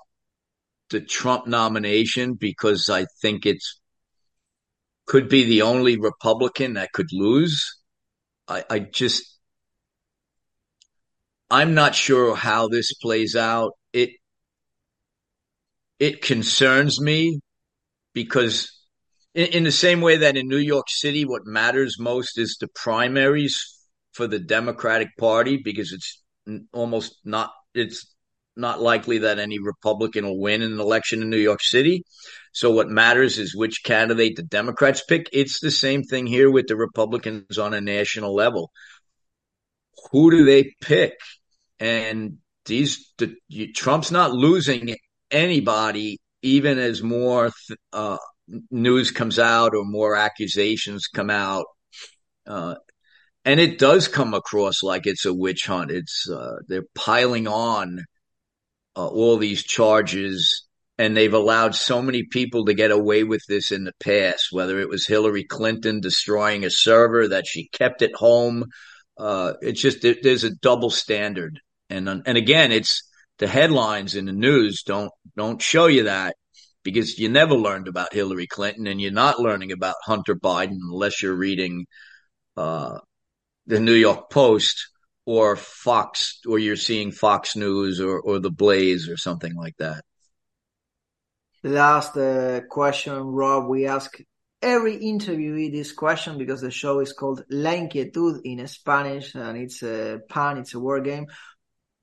the 0.89 1.01
Trump 1.01 1.47
nomination 1.47 2.35
because 2.35 2.89
I 2.89 3.05
think 3.21 3.45
it's 3.45 3.79
could 5.05 5.29
be 5.29 5.43
the 5.43 5.61
only 5.61 5.99
Republican 5.99 6.73
that 6.73 6.91
could 6.91 7.09
lose. 7.11 7.79
I, 8.47 8.63
I 8.69 8.79
just 8.79 9.35
I'm 11.49 11.73
not 11.73 11.95
sure 11.95 12.35
how 12.35 12.67
this 12.67 12.93
plays 12.95 13.35
out. 13.35 13.73
It 13.93 14.11
it 15.99 16.21
concerns 16.21 16.99
me 16.99 17.39
because 18.13 18.71
in, 19.33 19.47
in 19.47 19.63
the 19.63 19.71
same 19.71 20.01
way 20.01 20.17
that 20.17 20.37
in 20.37 20.47
New 20.47 20.57
York 20.57 20.89
City, 20.89 21.25
what 21.25 21.45
matters 21.45 21.97
most 21.99 22.37
is 22.37 22.57
the 22.59 22.67
primaries 22.67 23.77
for 24.13 24.27
the 24.27 24.39
Democratic 24.39 25.09
Party 25.17 25.59
because 25.63 25.91
it's 25.91 26.23
almost 26.73 27.17
not. 27.23 27.51
It's 27.73 28.14
not 28.55 28.81
likely 28.81 29.19
that 29.19 29.39
any 29.39 29.59
Republican 29.59 30.25
will 30.25 30.39
win 30.39 30.61
an 30.61 30.79
election 30.79 31.21
in 31.21 31.29
New 31.29 31.37
York 31.37 31.61
City. 31.61 32.03
So 32.53 32.71
what 32.71 32.89
matters 32.89 33.37
is 33.37 33.55
which 33.55 33.83
candidate 33.83 34.35
the 34.35 34.43
Democrats 34.43 35.03
pick. 35.07 35.27
It's 35.33 35.59
the 35.59 35.71
same 35.71 36.03
thing 36.03 36.25
here 36.25 36.49
with 36.49 36.67
the 36.67 36.75
Republicans 36.75 37.57
on 37.57 37.73
a 37.73 37.81
national 37.81 38.33
level. 38.33 38.71
Who 40.11 40.31
do 40.31 40.45
they 40.45 40.73
pick? 40.81 41.13
And 41.79 42.37
these 42.65 43.11
the, 43.17 43.35
Trump's 43.75 44.11
not 44.11 44.31
losing 44.31 44.95
anybody, 45.29 46.19
even 46.41 46.79
as 46.79 47.03
more 47.03 47.51
uh, 47.91 48.17
news 48.71 49.11
comes 49.11 49.39
out 49.39 49.75
or 49.75 49.83
more 49.83 50.15
accusations 50.15 51.07
come 51.07 51.29
out. 51.29 51.65
Uh, 52.47 52.75
and 53.43 53.59
it 53.59 53.77
does 53.77 54.07
come 54.07 54.33
across 54.33 54.81
like 54.81 55.05
it's 55.05 55.25
a 55.25 55.33
witch 55.33 55.65
hunt. 55.67 55.91
It's 55.91 56.27
uh, 56.29 56.57
they're 56.67 56.85
piling 56.95 57.47
on 57.47 58.05
uh, 58.95 59.07
all 59.07 59.37
these 59.37 59.63
charges, 59.63 60.67
and 60.97 61.15
they've 61.15 61.33
allowed 61.33 61.75
so 61.75 62.01
many 62.01 62.23
people 62.23 62.65
to 62.65 62.73
get 62.73 62.91
away 62.91 63.23
with 63.23 63.41
this 63.47 63.71
in 63.71 63.83
the 63.83 63.93
past. 63.99 64.47
Whether 64.51 64.79
it 64.79 64.89
was 64.89 65.07
Hillary 65.07 65.43
Clinton 65.43 65.99
destroying 65.99 66.63
a 66.63 66.69
server 66.69 67.27
that 67.27 67.45
she 67.47 67.69
kept 67.69 68.01
at 68.01 68.15
home, 68.15 68.65
uh, 69.17 69.53
it's 69.61 69.81
just 69.81 70.01
there's 70.01 70.43
a 70.43 70.55
double 70.55 70.89
standard, 70.89 71.59
and 71.89 72.07
and 72.09 72.37
again, 72.37 72.71
it's 72.71 73.09
the 73.37 73.47
headlines 73.47 74.15
in 74.15 74.25
the 74.25 74.33
news 74.33 74.83
don't 74.83 75.11
don't 75.35 75.61
show 75.61 75.87
you 75.87 76.03
that 76.03 76.35
because 76.83 77.17
you 77.17 77.27
never 77.27 77.55
learned 77.55 77.87
about 77.87 78.13
Hillary 78.13 78.47
Clinton, 78.47 78.87
and 78.87 79.01
you're 79.01 79.11
not 79.11 79.39
learning 79.39 79.71
about 79.71 79.95
Hunter 80.05 80.35
Biden 80.35 80.77
unless 80.81 81.21
you're 81.21 81.35
reading 81.35 81.85
uh, 82.55 82.99
the 83.67 83.79
New 83.79 83.93
York 83.93 84.29
Post 84.29 84.89
or 85.25 85.55
Fox, 85.55 86.39
or 86.47 86.59
you're 86.59 86.75
seeing 86.75 87.11
Fox 87.11 87.55
News 87.55 87.99
or, 87.99 88.19
or 88.19 88.39
The 88.39 88.51
Blaze 88.51 89.09
or 89.09 89.17
something 89.17 89.55
like 89.55 89.75
that. 89.77 90.03
Last 91.63 92.15
uh, 92.15 92.61
question, 92.69 93.13
Rob. 93.13 93.67
We 93.67 93.87
ask 93.87 94.19
every 94.61 94.97
interviewee 94.97 95.71
this 95.71 95.91
question 95.91 96.37
because 96.37 96.61
the 96.61 96.71
show 96.71 96.99
is 96.99 97.13
called 97.13 97.43
La 97.49 97.71
Inquietud 97.71 98.41
in 98.43 98.65
Spanish 98.67 99.33
and 99.35 99.57
it's 99.57 99.81
a 99.81 100.19
pun, 100.29 100.59
it's 100.59 100.75
a 100.75 100.79
word 100.79 101.05
game. 101.05 101.27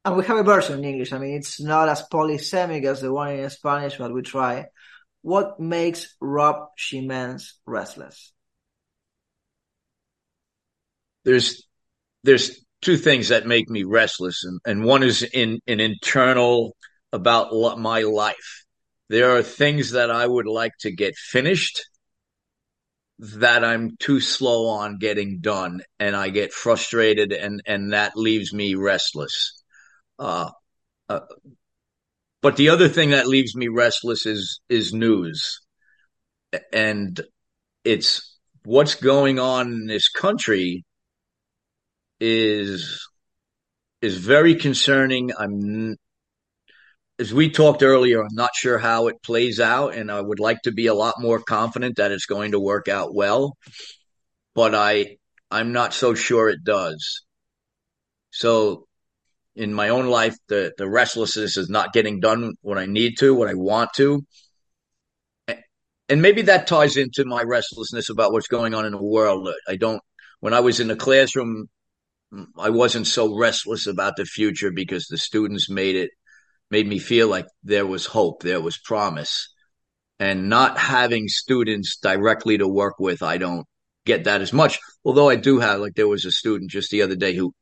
And 0.05 0.17
we 0.17 0.25
have 0.25 0.37
a 0.37 0.43
version 0.43 0.81
in 0.81 0.85
English. 0.85 1.13
I 1.13 1.19
mean, 1.19 1.37
it's 1.37 1.61
not 1.61 1.89
as 1.89 2.05
polysemic 2.13 2.85
as 2.85 3.01
the 3.01 3.13
one 3.13 3.31
in 3.31 3.51
Spanish, 3.51 3.99
but 3.99 4.13
we 4.13 4.23
try. 4.23 4.67
What 5.23 5.61
makes 5.61 6.17
Rob 6.21 6.71
Schimenz 6.77 7.53
restless? 7.65 8.33
There's, 11.25 11.65
there's 12.25 12.65
two 12.83 12.97
things 12.97 13.29
that 13.29 13.47
make 13.47 13.71
me 13.71 13.85
restless, 13.85 14.45
and, 14.45 14.61
and 14.67 14.85
one 14.85 15.03
is 15.03 15.23
in 15.23 15.61
an 15.67 15.81
internal 15.81 16.77
about 17.13 17.79
my 17.79 18.03
life. 18.03 18.65
There 19.09 19.37
are 19.37 19.43
things 19.43 19.93
that 19.93 20.11
I 20.11 20.27
would 20.27 20.47
like 20.47 20.73
to 20.81 20.91
get 20.91 21.15
finished 21.17 21.85
that 23.19 23.65
I'm 23.65 23.97
too 23.99 24.21
slow 24.21 24.67
on 24.67 24.99
getting 24.99 25.39
done, 25.41 25.83
and 25.99 26.17
I 26.17 26.31
get 26.31 26.53
frustrated, 26.53 27.33
and 27.33 27.63
and 27.67 27.93
that 27.93 28.17
leaves 28.17 28.53
me 28.53 28.75
restless. 28.75 29.63
Uh, 30.19 30.51
uh, 31.09 31.21
but 32.41 32.57
the 32.57 32.71
other 32.71 32.89
thing 32.89 33.11
that 33.11 33.29
leaves 33.29 33.55
me 33.55 33.69
restless 33.69 34.27
is 34.27 34.61
is 34.69 34.93
news, 34.93 35.61
and 36.73 37.21
it's 37.85 38.39
what's 38.65 38.97
going 38.97 39.39
on 39.39 39.73
in 39.73 39.87
this 39.87 40.09
country 40.09 40.85
is 42.23 43.09
is 44.01 44.17
very 44.17 44.55
concerning. 44.55 45.33
I'm 45.37 45.97
as 47.19 47.35
we 47.35 47.51
talked 47.51 47.83
earlier, 47.83 48.23
I'm 48.23 48.35
not 48.35 48.55
sure 48.55 48.79
how 48.79 49.09
it 49.09 49.23
plays 49.23 49.59
out, 49.59 49.95
and 49.95 50.11
I 50.11 50.21
would 50.21 50.39
like 50.41 50.63
to 50.63 50.73
be 50.73 50.87
a 50.87 50.95
lot 50.95 51.17
more 51.19 51.41
confident 51.41 51.97
that 51.97 52.13
it's 52.13 52.27
going 52.27 52.53
to 52.53 52.61
work 52.61 52.87
out 52.89 53.13
well. 53.13 53.57
But 54.55 54.75
I 54.75 55.17
I'm 55.51 55.73
not 55.73 55.95
so 55.95 56.15
sure 56.15 56.49
it 56.49 56.63
does. 56.65 57.23
So 58.31 58.87
in 59.57 59.75
my 59.75 59.89
own 59.89 60.07
life, 60.07 60.37
the 60.49 60.73
the 60.79 60.89
restlessness 60.89 61.57
is 61.57 61.69
not 61.69 61.93
getting 61.93 62.21
done 62.21 62.55
what 62.63 62.79
I 62.79 62.87
need 62.87 63.19
to, 63.19 63.35
what 63.35 63.49
I 63.49 63.55
want 63.55 63.91
to. 63.97 64.25
And 66.09 66.23
maybe 66.23 66.43
that 66.43 66.69
ties 66.69 66.97
into 66.97 67.25
my 67.25 67.43
restlessness 67.43 68.11
about 68.11 68.33
what's 68.33 68.49
going 68.49 68.75
on 68.75 68.87
in 68.87 68.93
the 68.93 69.03
world. 69.03 69.49
I 69.67 69.77
don't 69.77 70.01
when 70.41 70.55
I 70.55 70.61
was 70.61 70.79
in 70.79 70.89
the 70.89 70.97
classroom 70.97 71.69
I 72.59 72.71
wasn't 72.71 73.07
so 73.07 73.37
restless 73.37 73.87
about 73.87 74.17
the 74.17 74.25
future 74.25 74.71
because 74.71 75.07
the 75.07 75.19
students 75.19 75.69
made 75.69 75.97
it 75.97 76.11
made 76.71 76.87
me 76.87 76.99
feel 76.99 77.29
like 77.29 77.47
there 77.63 77.87
was 77.87 78.07
hope, 78.07 78.43
there 78.43 78.61
was 78.61 78.79
promise. 78.79 79.53
And 80.19 80.49
not 80.49 80.79
having 80.79 81.29
students 81.29 81.99
directly 81.99 82.57
to 82.59 82.67
work 82.67 82.95
with, 82.99 83.23
I 83.23 83.37
don't 83.37 83.67
get 84.07 84.25
that 84.25 84.41
as 84.41 84.53
much. 84.53 84.79
Although 85.05 85.29
I 85.29 85.37
do 85.37 85.59
have, 85.59 85.81
like, 85.81 85.95
there 85.95 86.09
was 86.09 86.25
a 86.25 86.31
student 86.31 86.71
just 86.71 86.91
the 86.91 87.03
other 87.03 87.17
day 87.17 87.35
who 87.35 87.53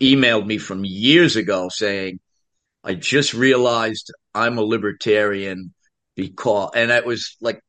emailed 0.00 0.46
me 0.46 0.58
from 0.58 0.84
years 0.84 1.36
ago 1.36 1.68
saying, 1.68 2.20
I 2.84 2.94
just 2.94 3.34
realized 3.34 4.12
I'm 4.34 4.56
a 4.56 4.62
libertarian 4.62 5.74
because, 6.16 6.70
and 6.74 6.90
that 6.90 7.04
was 7.04 7.36
like 7.40 7.60